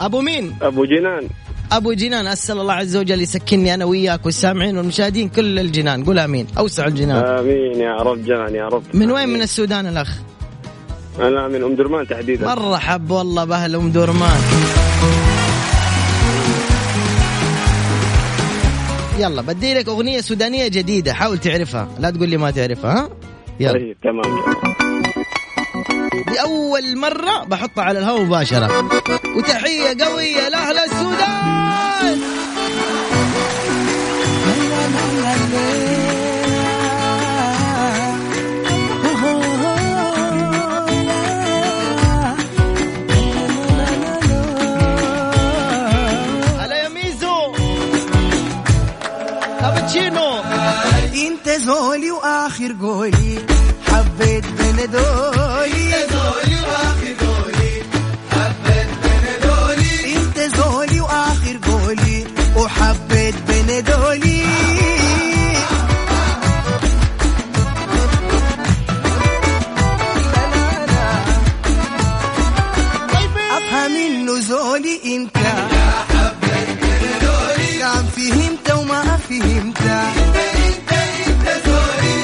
أبو 0.00 0.20
مين؟ 0.20 0.56
أبو 0.62 0.84
جنان. 0.84 1.28
أبو 1.72 1.92
جنان 1.92 2.26
أسأل 2.26 2.60
الله 2.60 2.72
عز 2.72 2.96
وجل 2.96 3.20
يسكنني 3.20 3.74
أنا 3.74 3.84
وياك 3.84 4.26
والسامعين 4.26 4.78
والمشاهدين 4.78 5.28
كل 5.28 5.58
الجنان. 5.58 6.04
قول 6.04 6.18
آمين. 6.18 6.46
أوسع 6.58 6.86
الجنان. 6.86 7.24
آمين 7.24 7.80
يا 7.80 7.96
رب 7.96 8.24
جنان 8.24 8.54
يا 8.54 8.68
رب. 8.68 8.82
من 8.94 9.10
وين؟ 9.10 9.28
من 9.28 9.42
السودان 9.42 9.86
الأخ؟ 9.86 10.10
أنا 11.20 11.48
من 11.48 11.62
أم 11.62 11.74
درمان 11.74 12.06
تحديدا. 12.06 12.46
مرحب 12.46 13.10
والله 13.10 13.44
بأهل 13.44 13.74
أم 13.74 13.90
درمان. 13.90 14.40
يلا 19.18 19.42
بدي 19.42 19.74
لك 19.74 19.88
أغنية 19.88 20.20
سودانية 20.20 20.68
جديدة 20.68 21.12
حاول 21.12 21.38
تعرفها. 21.38 21.88
لا 21.98 22.10
تقول 22.10 22.28
لي 22.28 22.36
ما 22.36 22.50
تعرفها 22.50 22.98
ها؟ 22.98 23.08
يلا. 23.60 23.72
طيب 23.72 23.96
تمام. 24.02 24.93
دي 26.28 26.40
اول 26.40 26.96
مرة 26.96 27.44
بحطها 27.44 27.84
على 27.84 27.98
الهواء 27.98 28.22
مباشرة. 28.22 28.88
وتحية 29.36 30.04
قوية 30.04 30.48
لأهل 30.48 30.78
السودان. 30.78 32.20
انت 51.14 51.48
زولي 51.48 52.10
وآخر 52.10 52.76
قولي 52.82 53.38
حبيت 53.88 54.44
بندولي 54.58 55.43
زولي 74.48 75.00
انت. 75.16 75.36
كان 77.80 78.04
فهمت 78.16 78.70
وما 78.78 79.16
فهمت. 79.28 79.80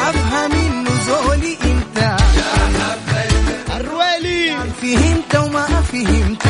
أفهم 0.08 0.52
إنه 0.52 0.90
زولي 1.06 1.56
انت. 1.64 1.98
الرويلي. 3.76 4.56
فهمت 4.82 5.36
وما 5.36 5.66
فهمت. 5.92 6.46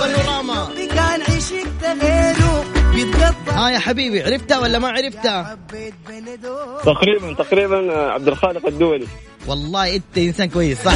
بانوراما. 0.00 0.68
كان 0.94 1.20
عشقت 1.22 2.02
غيره 2.02 2.64
ها 3.48 3.70
يا 3.70 3.78
حبيبي 3.78 4.22
عرفتها 4.22 4.58
ولا 4.58 4.78
ما 4.78 4.88
عرفتها؟ 4.88 5.58
تقريبا 6.84 7.34
تقريبا 7.34 7.92
عبد 7.92 8.28
الخالق 8.28 8.66
الدولي. 8.66 9.06
والله 9.46 9.94
انت 9.96 10.18
انسان 10.18 10.48
كويس 10.48 10.78
صح؟ 10.84 10.92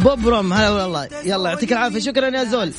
بوبرم 0.00 0.52
هلا 0.52 0.70
والله. 0.70 1.08
يلا 1.24 1.50
يعطيك 1.50 1.72
العافية. 1.72 2.00
شكرا 2.00 2.28
يا 2.28 2.44
زول. 2.44 2.72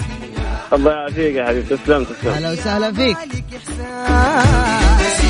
الله 0.73 0.91
يعافيك 0.91 1.35
يا 1.35 1.45
حبيبي. 1.45 1.77
تسلم 1.77 2.03
تسلم. 2.03 2.31
أهلا 2.31 2.51
وسهلا 2.51 2.93
فيك. 2.93 3.17
مالك 3.17 3.43
احساس 3.57 5.21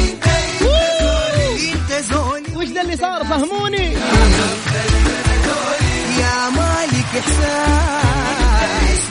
انت 1.74 1.92
زولي 2.14 2.56
وش 2.56 2.68
ده 2.68 2.82
اللي 2.82 2.98
صار؟ 2.98 3.24
فهموني. 3.24 3.94
يا 6.22 6.50
مالك 6.50 7.12
إحساس. 7.20 9.02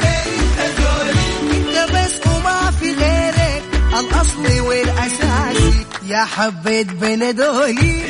إنت 1.53 1.93
بس 1.95 2.27
وما 2.27 2.71
في 2.81 2.95
غيرك. 2.95 3.63
الاصلي 3.99 4.61
والاساسي 4.61 5.87
يا 6.07 6.25
حبيت 6.25 6.93
بندولي 6.93 8.10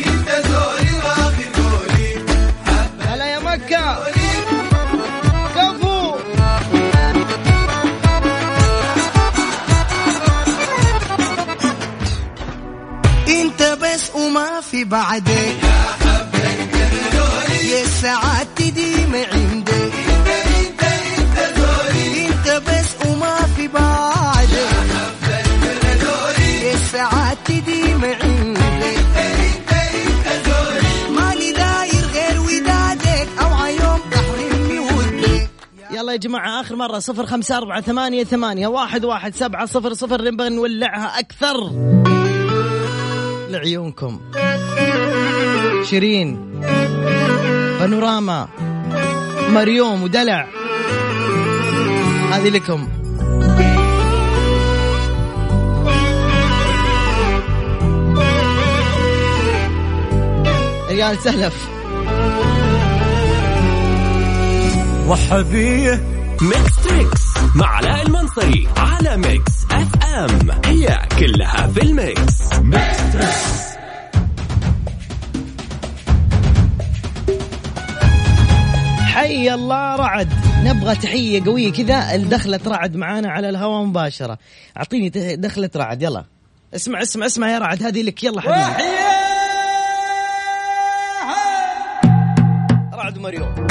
وما 14.30 14.60
في 14.60 14.84
بعدك 14.84 15.56
يا 17.70 17.84
سعادتي 18.02 18.70
ديما 18.70 19.24
عندك 19.32 19.92
انت 22.16 22.62
بس 22.68 23.06
وما 23.06 23.36
في 23.56 23.68
بعدك 23.68 24.70
يا 26.62 26.76
سعادتي 26.92 27.60
ديما 27.60 28.14
عندك 28.22 29.04
مالي 31.10 31.52
داير 31.52 32.04
غير 32.14 32.40
ودادك 32.40 33.28
أو 33.40 33.54
عيوم 33.54 34.00
تحرمني 34.10 34.78
ودك 34.78 35.50
يلا 35.90 36.12
يا 36.12 36.16
جماعة 36.16 36.60
آخر 36.60 36.76
مرة 36.76 36.98
صفر 36.98 37.26
خمسة 37.26 37.56
أربعة 37.56 37.80
ثمانية 37.80 38.24
ثمانية 38.24 38.66
واحد 38.66 39.04
واحد 39.04 39.34
سبعة 39.34 39.66
صفر 39.66 39.94
صفر 39.94 40.22
نبغى 40.24 40.48
نولعها 40.48 41.18
أكثر. 41.18 41.70
لعيونكم 43.50 44.20
شيرين 45.84 46.60
بانوراما 47.80 48.48
مريوم 49.50 50.02
ودلع. 50.02 50.46
هذه 52.32 52.48
لكم. 52.48 52.88
ريال 60.90 61.18
سلف 61.18 61.68
وحبيه 65.08 66.04
Mix 66.42 66.76
Trix. 66.88 67.29
مع 67.54 67.66
علاء 67.66 68.02
المنصري 68.06 68.68
على 68.76 69.16
Mix 69.16 69.52
FM. 69.70 70.50
هي 70.64 70.98
كلها 71.18 71.66
في 71.66 71.82
ال 71.82 71.96
mix. 71.96 72.52
Mix 72.52 73.70
حي 79.14 79.54
الله 79.54 79.96
رعد. 79.96 80.28
نبغى 80.64 80.94
تحية 80.94 81.44
قوية 81.44 81.72
كذا. 81.72 82.16
دخلة 82.16 82.60
رعد 82.66 82.96
معانا 82.96 83.30
على 83.30 83.48
الهواء 83.48 83.84
مباشرة. 83.84 84.38
أعطيني 84.76 85.10
ته- 85.10 85.34
دخلة 85.34 85.70
رعد. 85.76 86.02
يلا. 86.02 86.24
اسمع 86.74 87.02
اسمع 87.02 87.26
اسمع 87.26 87.50
يا 87.50 87.58
رعد. 87.58 87.82
هذه 87.82 88.02
لك. 88.02 88.24
يلا 88.24 88.40
حبيبي. 88.40 88.90
رعد 92.94 93.18
مريوم. 93.18 93.69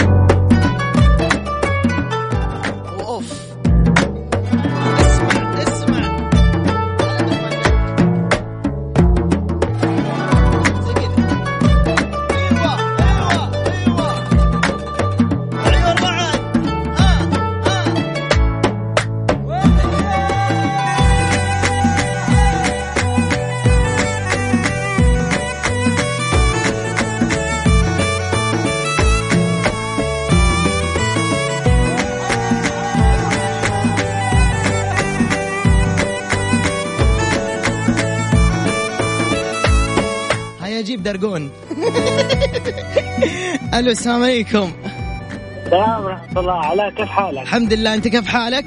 درقون 40.99 41.49
ألو 43.73 43.91
السلام 43.91 44.23
عليكم. 44.23 44.71
السلام 45.65 46.03
ورحمة 46.05 46.39
الله. 46.39 46.65
علاء 46.65 46.89
كيف 46.89 47.09
حالك؟ 47.09 47.41
الحمد 47.41 47.73
لله. 47.73 47.93
أنت 47.93 48.07
كيف 48.07 48.27
حالك؟ 48.27 48.65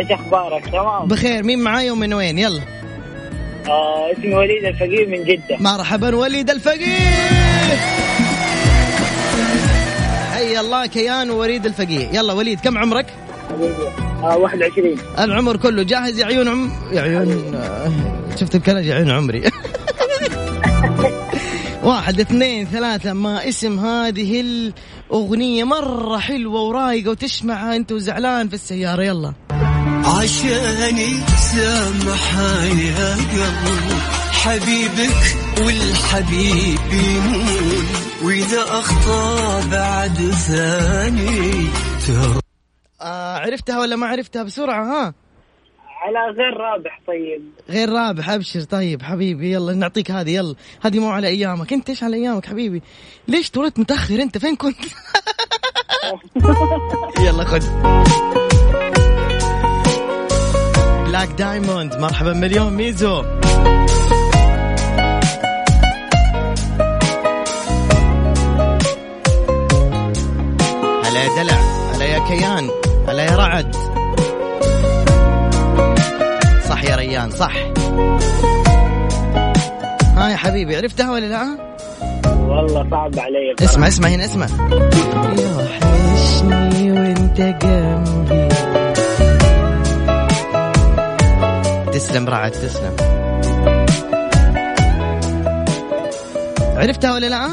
إيش 0.00 0.10
أخبارك؟ 0.10 0.66
تمام؟ 0.66 1.08
بخير. 1.08 1.42
مين 1.42 1.58
معاي 1.58 1.90
ومن 1.90 2.14
وين؟ 2.14 2.38
يلا. 2.38 2.60
آه 3.68 4.12
اسمي 4.12 4.34
وليد 4.34 4.64
الفقير 4.64 5.08
من 5.08 5.24
جدة. 5.24 5.56
مرحبا 5.60 6.16
وليد 6.16 6.50
الفقيه 6.50 6.86
حي 10.32 10.60
الله 10.60 10.86
كيان 10.86 11.30
ووليد 11.30 11.66
الفقيه 11.66 12.08
يلا 12.12 12.32
وليد 12.32 12.60
كم 12.60 12.78
عمرك؟ 12.78 13.06
آه 14.22 14.36
21 14.36 14.96
العمر 15.18 15.56
كله 15.56 15.82
جاهز 15.82 16.18
يا 16.18 16.26
عيون 16.26 16.48
عم 16.48 16.70
يا 16.92 17.00
عيون. 17.00 17.54
شفت 18.40 18.54
الكلام؟ 18.54 18.84
يا 18.84 18.94
عيون 18.94 19.10
عمري. 19.10 19.42
واحد 21.82 22.20
اثنين 22.20 22.66
ثلاثة. 22.66 23.12
ما 23.12 23.48
اسم 23.48 23.78
هذه 23.78 24.40
الأغنية. 24.40 25.64
مرة 25.64 26.18
حلوة 26.18 26.60
ورايقة 26.60 27.10
وتسمعها 27.10 27.76
أنت 27.76 27.92
وزعلان 27.92 28.48
في 28.48 28.54
السيارة. 28.54 29.02
يلا. 29.02 29.32
عشاني 30.04 31.14
سامحني 31.36 32.86
يا 32.86 33.14
قلب 33.14 33.92
حبيبك 34.32 35.36
والحبيب 35.60 36.78
يمون 36.92 37.86
وإذا 38.22 38.62
أخطأ 38.62 39.60
بعد 39.70 40.30
ثاني 40.30 41.68
آه 43.00 43.38
عرفتها 43.38 43.80
ولا 43.80 43.96
ما 43.96 44.06
عرفتها؟ 44.06 44.42
بسرعة 44.42 44.84
ها. 44.84 45.14
على 46.02 46.18
غير 46.18 46.56
رابح 46.56 47.00
طيب. 47.06 47.42
غير 47.70 47.88
رابح 47.88 48.30
أبشر. 48.30 48.60
طيب 48.60 49.02
حبيبي 49.02 49.52
يلا 49.52 49.74
نعطيك 49.74 50.10
هذه 50.10 50.30
يلا. 50.30 50.54
هذه 50.82 50.98
مو 50.98 51.10
على 51.10 51.26
أيامك. 51.26 51.72
أنت 51.72 51.88
إيش 51.88 52.02
على 52.02 52.16
أيامك 52.16 52.46
حبيبي؟ 52.46 52.82
ليش 53.28 53.50
تولدت 53.50 53.78
متأخر 53.78 54.14
أنت؟ 54.14 54.38
فين 54.38 54.56
كنت؟ 54.56 54.76
يلا 57.26 57.44
خذ. 57.44 57.66
Black 61.06 61.28
Diamond 61.28 61.96
مرحبا 61.96 62.32
مليون 62.32 62.72
ميزو. 62.72 63.22
هلا 71.04 71.22
يا 71.24 71.42
دلع. 71.42 71.56
هلا 71.94 72.04
يا 72.04 72.18
كيان. 72.28 72.70
هلا 73.08 73.24
يا 73.24 73.36
رعد. 73.36 74.01
صح 76.72 76.84
يا 76.84 76.96
ريان 76.96 77.30
صح. 77.30 77.52
ها 80.16 80.30
يا 80.30 80.36
حبيبي 80.36 80.76
عرفتها 80.76 81.12
ولا 81.12 81.26
لا؟ 81.26 81.58
والله 82.48 82.90
صعب 82.90 83.18
علي 83.18 83.54
بصراحة. 83.54 83.72
اسمع 83.72 83.88
اسمع 83.88 84.08
هنا 84.08 84.24
اسمع. 84.24 84.46
يوحشني 85.38 86.92
وانت 86.92 87.40
جنبي. 87.40 88.48
تسلم 91.92 92.28
رعد 92.28 92.50
تسلم. 92.50 92.96
عرفتها 96.76 97.14
ولا 97.14 97.26
لا؟ 97.26 97.48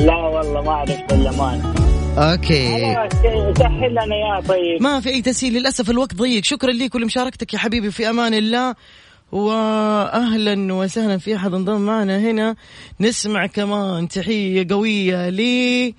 لا 0.00 0.16
والله 0.16 0.62
ما 0.62 0.72
عرفت 0.72 1.12
الأمانة 1.12 1.83
أوكي. 2.18 2.94
سهل 3.58 3.90
لنا 3.90 4.16
يا 4.16 4.40
طيب. 4.48 4.82
ما 4.82 5.00
في 5.00 5.08
أي 5.08 5.22
تسهيل 5.22 5.52
للأسف 5.52 5.90
الوقت 5.90 6.14
ضيق. 6.14 6.44
شكرا 6.44 6.72
لك 6.72 6.94
ولمشاركتك 6.94 7.54
يا 7.54 7.58
حبيبي 7.58 7.90
في 7.90 8.10
أمان 8.10 8.34
الله. 8.34 8.74
واهلا 9.32 10.74
وسهلا 10.74 11.18
في 11.18 11.36
أحد 11.36 11.54
انضم 11.54 11.80
معنا 11.80 12.18
هنا. 12.18 12.56
نسمع 13.00 13.46
كمان 13.46 14.08
تحية 14.08 14.66
قوية 14.70 15.28
لي 15.28 15.94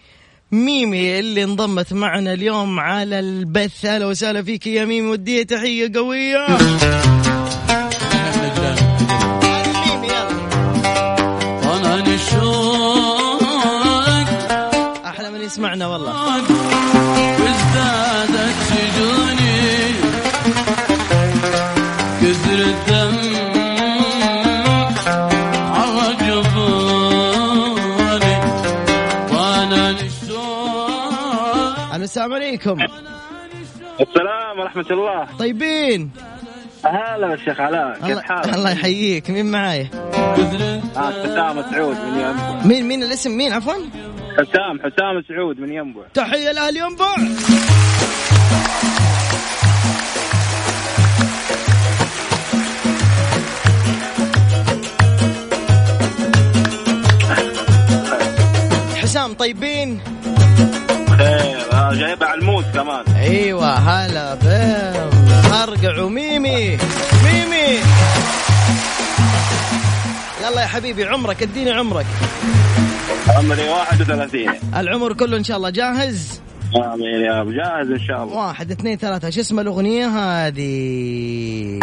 ميمي 0.51 1.19
اللي 1.19 1.43
انضمت 1.43 1.93
معنا 1.93 2.33
اليوم 2.33 2.79
على 2.79 3.19
البث. 3.19 3.85
أهلا 3.85 4.05
وسهلا 4.05 4.43
فيك 4.43 4.67
يا 4.67 4.85
ميمي 4.85 5.07
وديها 5.07 5.43
تحية 5.43 5.91
قوية. 5.95 6.47
يسمعنا 15.75 15.87
والله. 15.87 16.41
وازدادت 17.41 18.55
سجوني 18.69 19.93
كثر 22.21 22.59
الدم. 22.63 23.35
السلام 32.05 32.33
عليكم. 32.33 32.77
السلام 33.99 34.59
ورحمة 34.59 34.85
الله. 34.91 35.27
طيبين. 35.39 36.11
هلا 36.85 37.27
بالشيخ 37.27 37.59
علاء. 37.59 37.93
كيف 37.93 38.05
الله, 38.05 38.21
حالك؟ 38.21 38.55
الله 38.55 38.71
يحييك. 38.71 39.29
مين 39.29 39.51
معاي؟ 39.51 39.89
آه، 40.97 41.11
سعود 41.71 41.95
من 41.97 42.19
ينبع 42.19 42.65
مين 42.65 42.87
مين 42.87 43.03
الاسم؟ 43.03 43.31
مين؟ 43.31 43.53
عفوا. 43.53 43.73
حسام 44.37 44.79
حسام 44.79 45.21
سعود 45.27 45.59
من 45.59 45.73
ينبع 45.73 46.01
تحية 46.13 46.51
لأهل 46.51 46.77
ينبع 46.77 47.15
حسام 58.95 59.33
طيبين؟ 59.33 59.99
خير 61.17 61.73
آه، 61.73 61.93
جايبها 61.93 62.27
على 62.27 62.39
الموت 62.39 62.65
كمان. 62.73 63.03
أيوه 63.15 63.73
هلا 63.73 64.35
بهم. 64.35 65.09
هرقع 65.51 66.01
وميمي. 66.01 66.77
ميمي. 67.23 67.79
يلا 70.43 70.61
يا 70.61 70.67
حبيبي 70.67 71.05
عمرك 71.05 71.41
اديني 71.43 71.71
عمرك. 71.71 72.05
عمري 73.29 73.69
31 73.69 74.49
العمر 74.77 75.13
كله 75.13 75.37
إن 75.37 75.43
شاء 75.43 75.57
الله. 75.57 75.69
جاهز؟ 75.69 76.41
آمين 76.93 77.21
يا 77.21 77.41
ابو 77.41 77.51
جاهز 77.51 77.91
إن 77.91 77.99
شاء 78.07 78.23
الله. 78.23 78.35
واحد 78.35 78.71
اثنين 78.71 78.97
ثلاثة. 78.97 79.29
شو 79.29 79.41
اسم 79.41 79.59
الأغنية 79.59 80.07
هذه؟ 80.07 81.79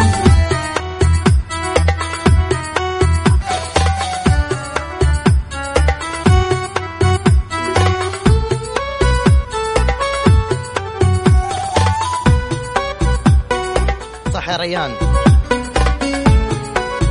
صح 14.35 14.48
يا 14.48 14.56
ريان. 14.56 14.90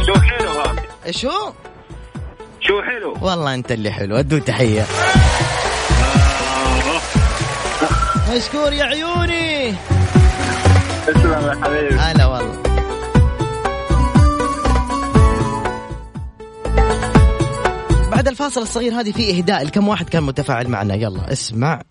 شو 0.06 0.14
حلو 0.14 0.50
هذا؟ 0.50 0.84
هو؟ 1.26 1.54
شو 2.72 2.82
حلو؟ 2.82 3.18
والله 3.22 3.56
انت 3.56 3.72
اللي 3.72 3.92
حلو 3.92 4.16
ادو 4.16 4.38
تحية. 4.38 4.86
مشكور 8.36 8.74
يا 8.74 8.84
عيوني. 8.84 9.74
تسلم 11.08 11.32
يا 11.32 11.58
حبيبي. 11.64 11.96
هلا 11.96 12.26
والله. 12.26 12.62
بعد 18.12 18.28
الفاصل 18.28 18.62
الصغير 18.62 19.00
هذه 19.00 19.12
في 19.12 19.38
إهداء 19.38 19.64
لكم 19.64 19.88
واحد 19.88 20.10
كان 20.10 20.24
متفاعل 20.24 20.68
معنا. 20.68 20.96
يلا 20.96 21.34
اسمع. 21.34 21.82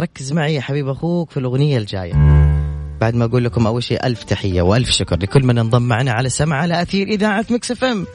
ركز 0.00 0.32
معي 0.32 0.54
يا 0.54 0.60
حبيب 0.60 0.88
أخوك 0.88 1.30
في 1.30 1.36
الأغنية 1.36 1.78
الجاية. 1.78 2.43
بعد 3.00 3.14
ما 3.14 3.24
أقول 3.24 3.44
لكم 3.44 3.66
أول 3.66 3.82
شيء 3.82 4.06
ألف 4.06 4.24
تحية 4.24 4.62
وألف 4.62 4.90
شكر 4.90 5.16
لكل 5.16 5.44
من 5.44 5.58
انضم 5.58 5.82
معنا 5.82 6.12
على 6.12 6.26
السمع 6.26 6.56
على 6.56 6.82
أثير 6.82 7.06
إذاعة 7.06 7.46
Mix 7.50 7.70
FM. 7.70 8.06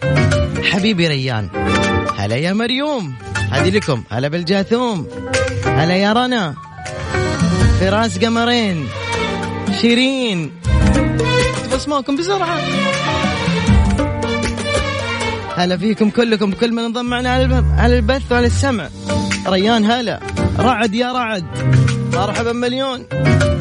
حبيبي 0.64 1.08
ريان 1.08 1.50
هلا 2.18 2.36
يا 2.36 2.54
مريوم 2.54 3.14
هذه 3.52 3.70
لكم 3.70 4.04
هلا 4.10 4.28
بالجاثوم 4.28 5.08
هلا 5.66 5.96
يا 5.96 6.14
رنا 6.14 6.56
فراس 7.80 8.18
قمرين 8.18 8.88
شيرين 9.82 10.52
اسماءكم 11.76 12.16
بسرعة. 12.16 12.60
هلا 15.58 15.78
فيكم 15.78 16.10
كلكم 16.10 16.52
كل 16.52 16.72
من 16.72 16.80
انضم 16.80 17.06
معنا 17.06 17.30
على 17.78 17.96
البث 17.96 18.32
وعلى 18.32 18.48
السمع. 18.48 18.90
ريان 19.48 19.86
هلا. 19.86 20.20
رعد 20.60 20.94
يا 20.94 21.12
رعد. 21.12 21.46
مرحبا 22.14 22.54
مليون. 22.54 23.06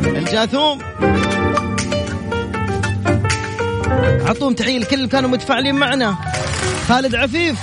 الجاثوم. 0.05 0.79
عطوهم 4.27 4.55
تحية 4.55 4.79
لكل 4.79 4.97
اللي 4.97 5.09
كانوا 5.09 5.31
متفاعلين 5.31 5.75
معنا. 5.75 6.17
خالد 6.89 7.15
عفيف. 7.15 7.59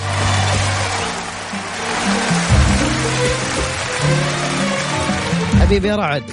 حبيبي 5.61 5.87
يا 5.87 5.95
رعد. 5.95 6.23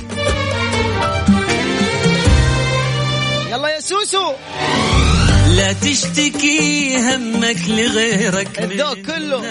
يلا 3.50 3.68
يا 3.68 3.80
سوسو. 3.80 4.32
لا 5.56 5.72
تشتكي 5.72 6.96
همك 6.96 7.56
لغيرك 7.68 8.58
الذوق 8.58 8.94
كله. 8.94 9.42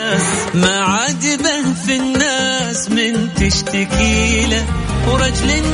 ما 0.53 0.79
عاد 0.79 1.43
به 1.43 1.73
في 1.85 1.95
الناس 1.95 2.89
من 2.89 3.29
تشتكي 3.35 4.45
له 4.45 4.65
ورجل 5.07 5.61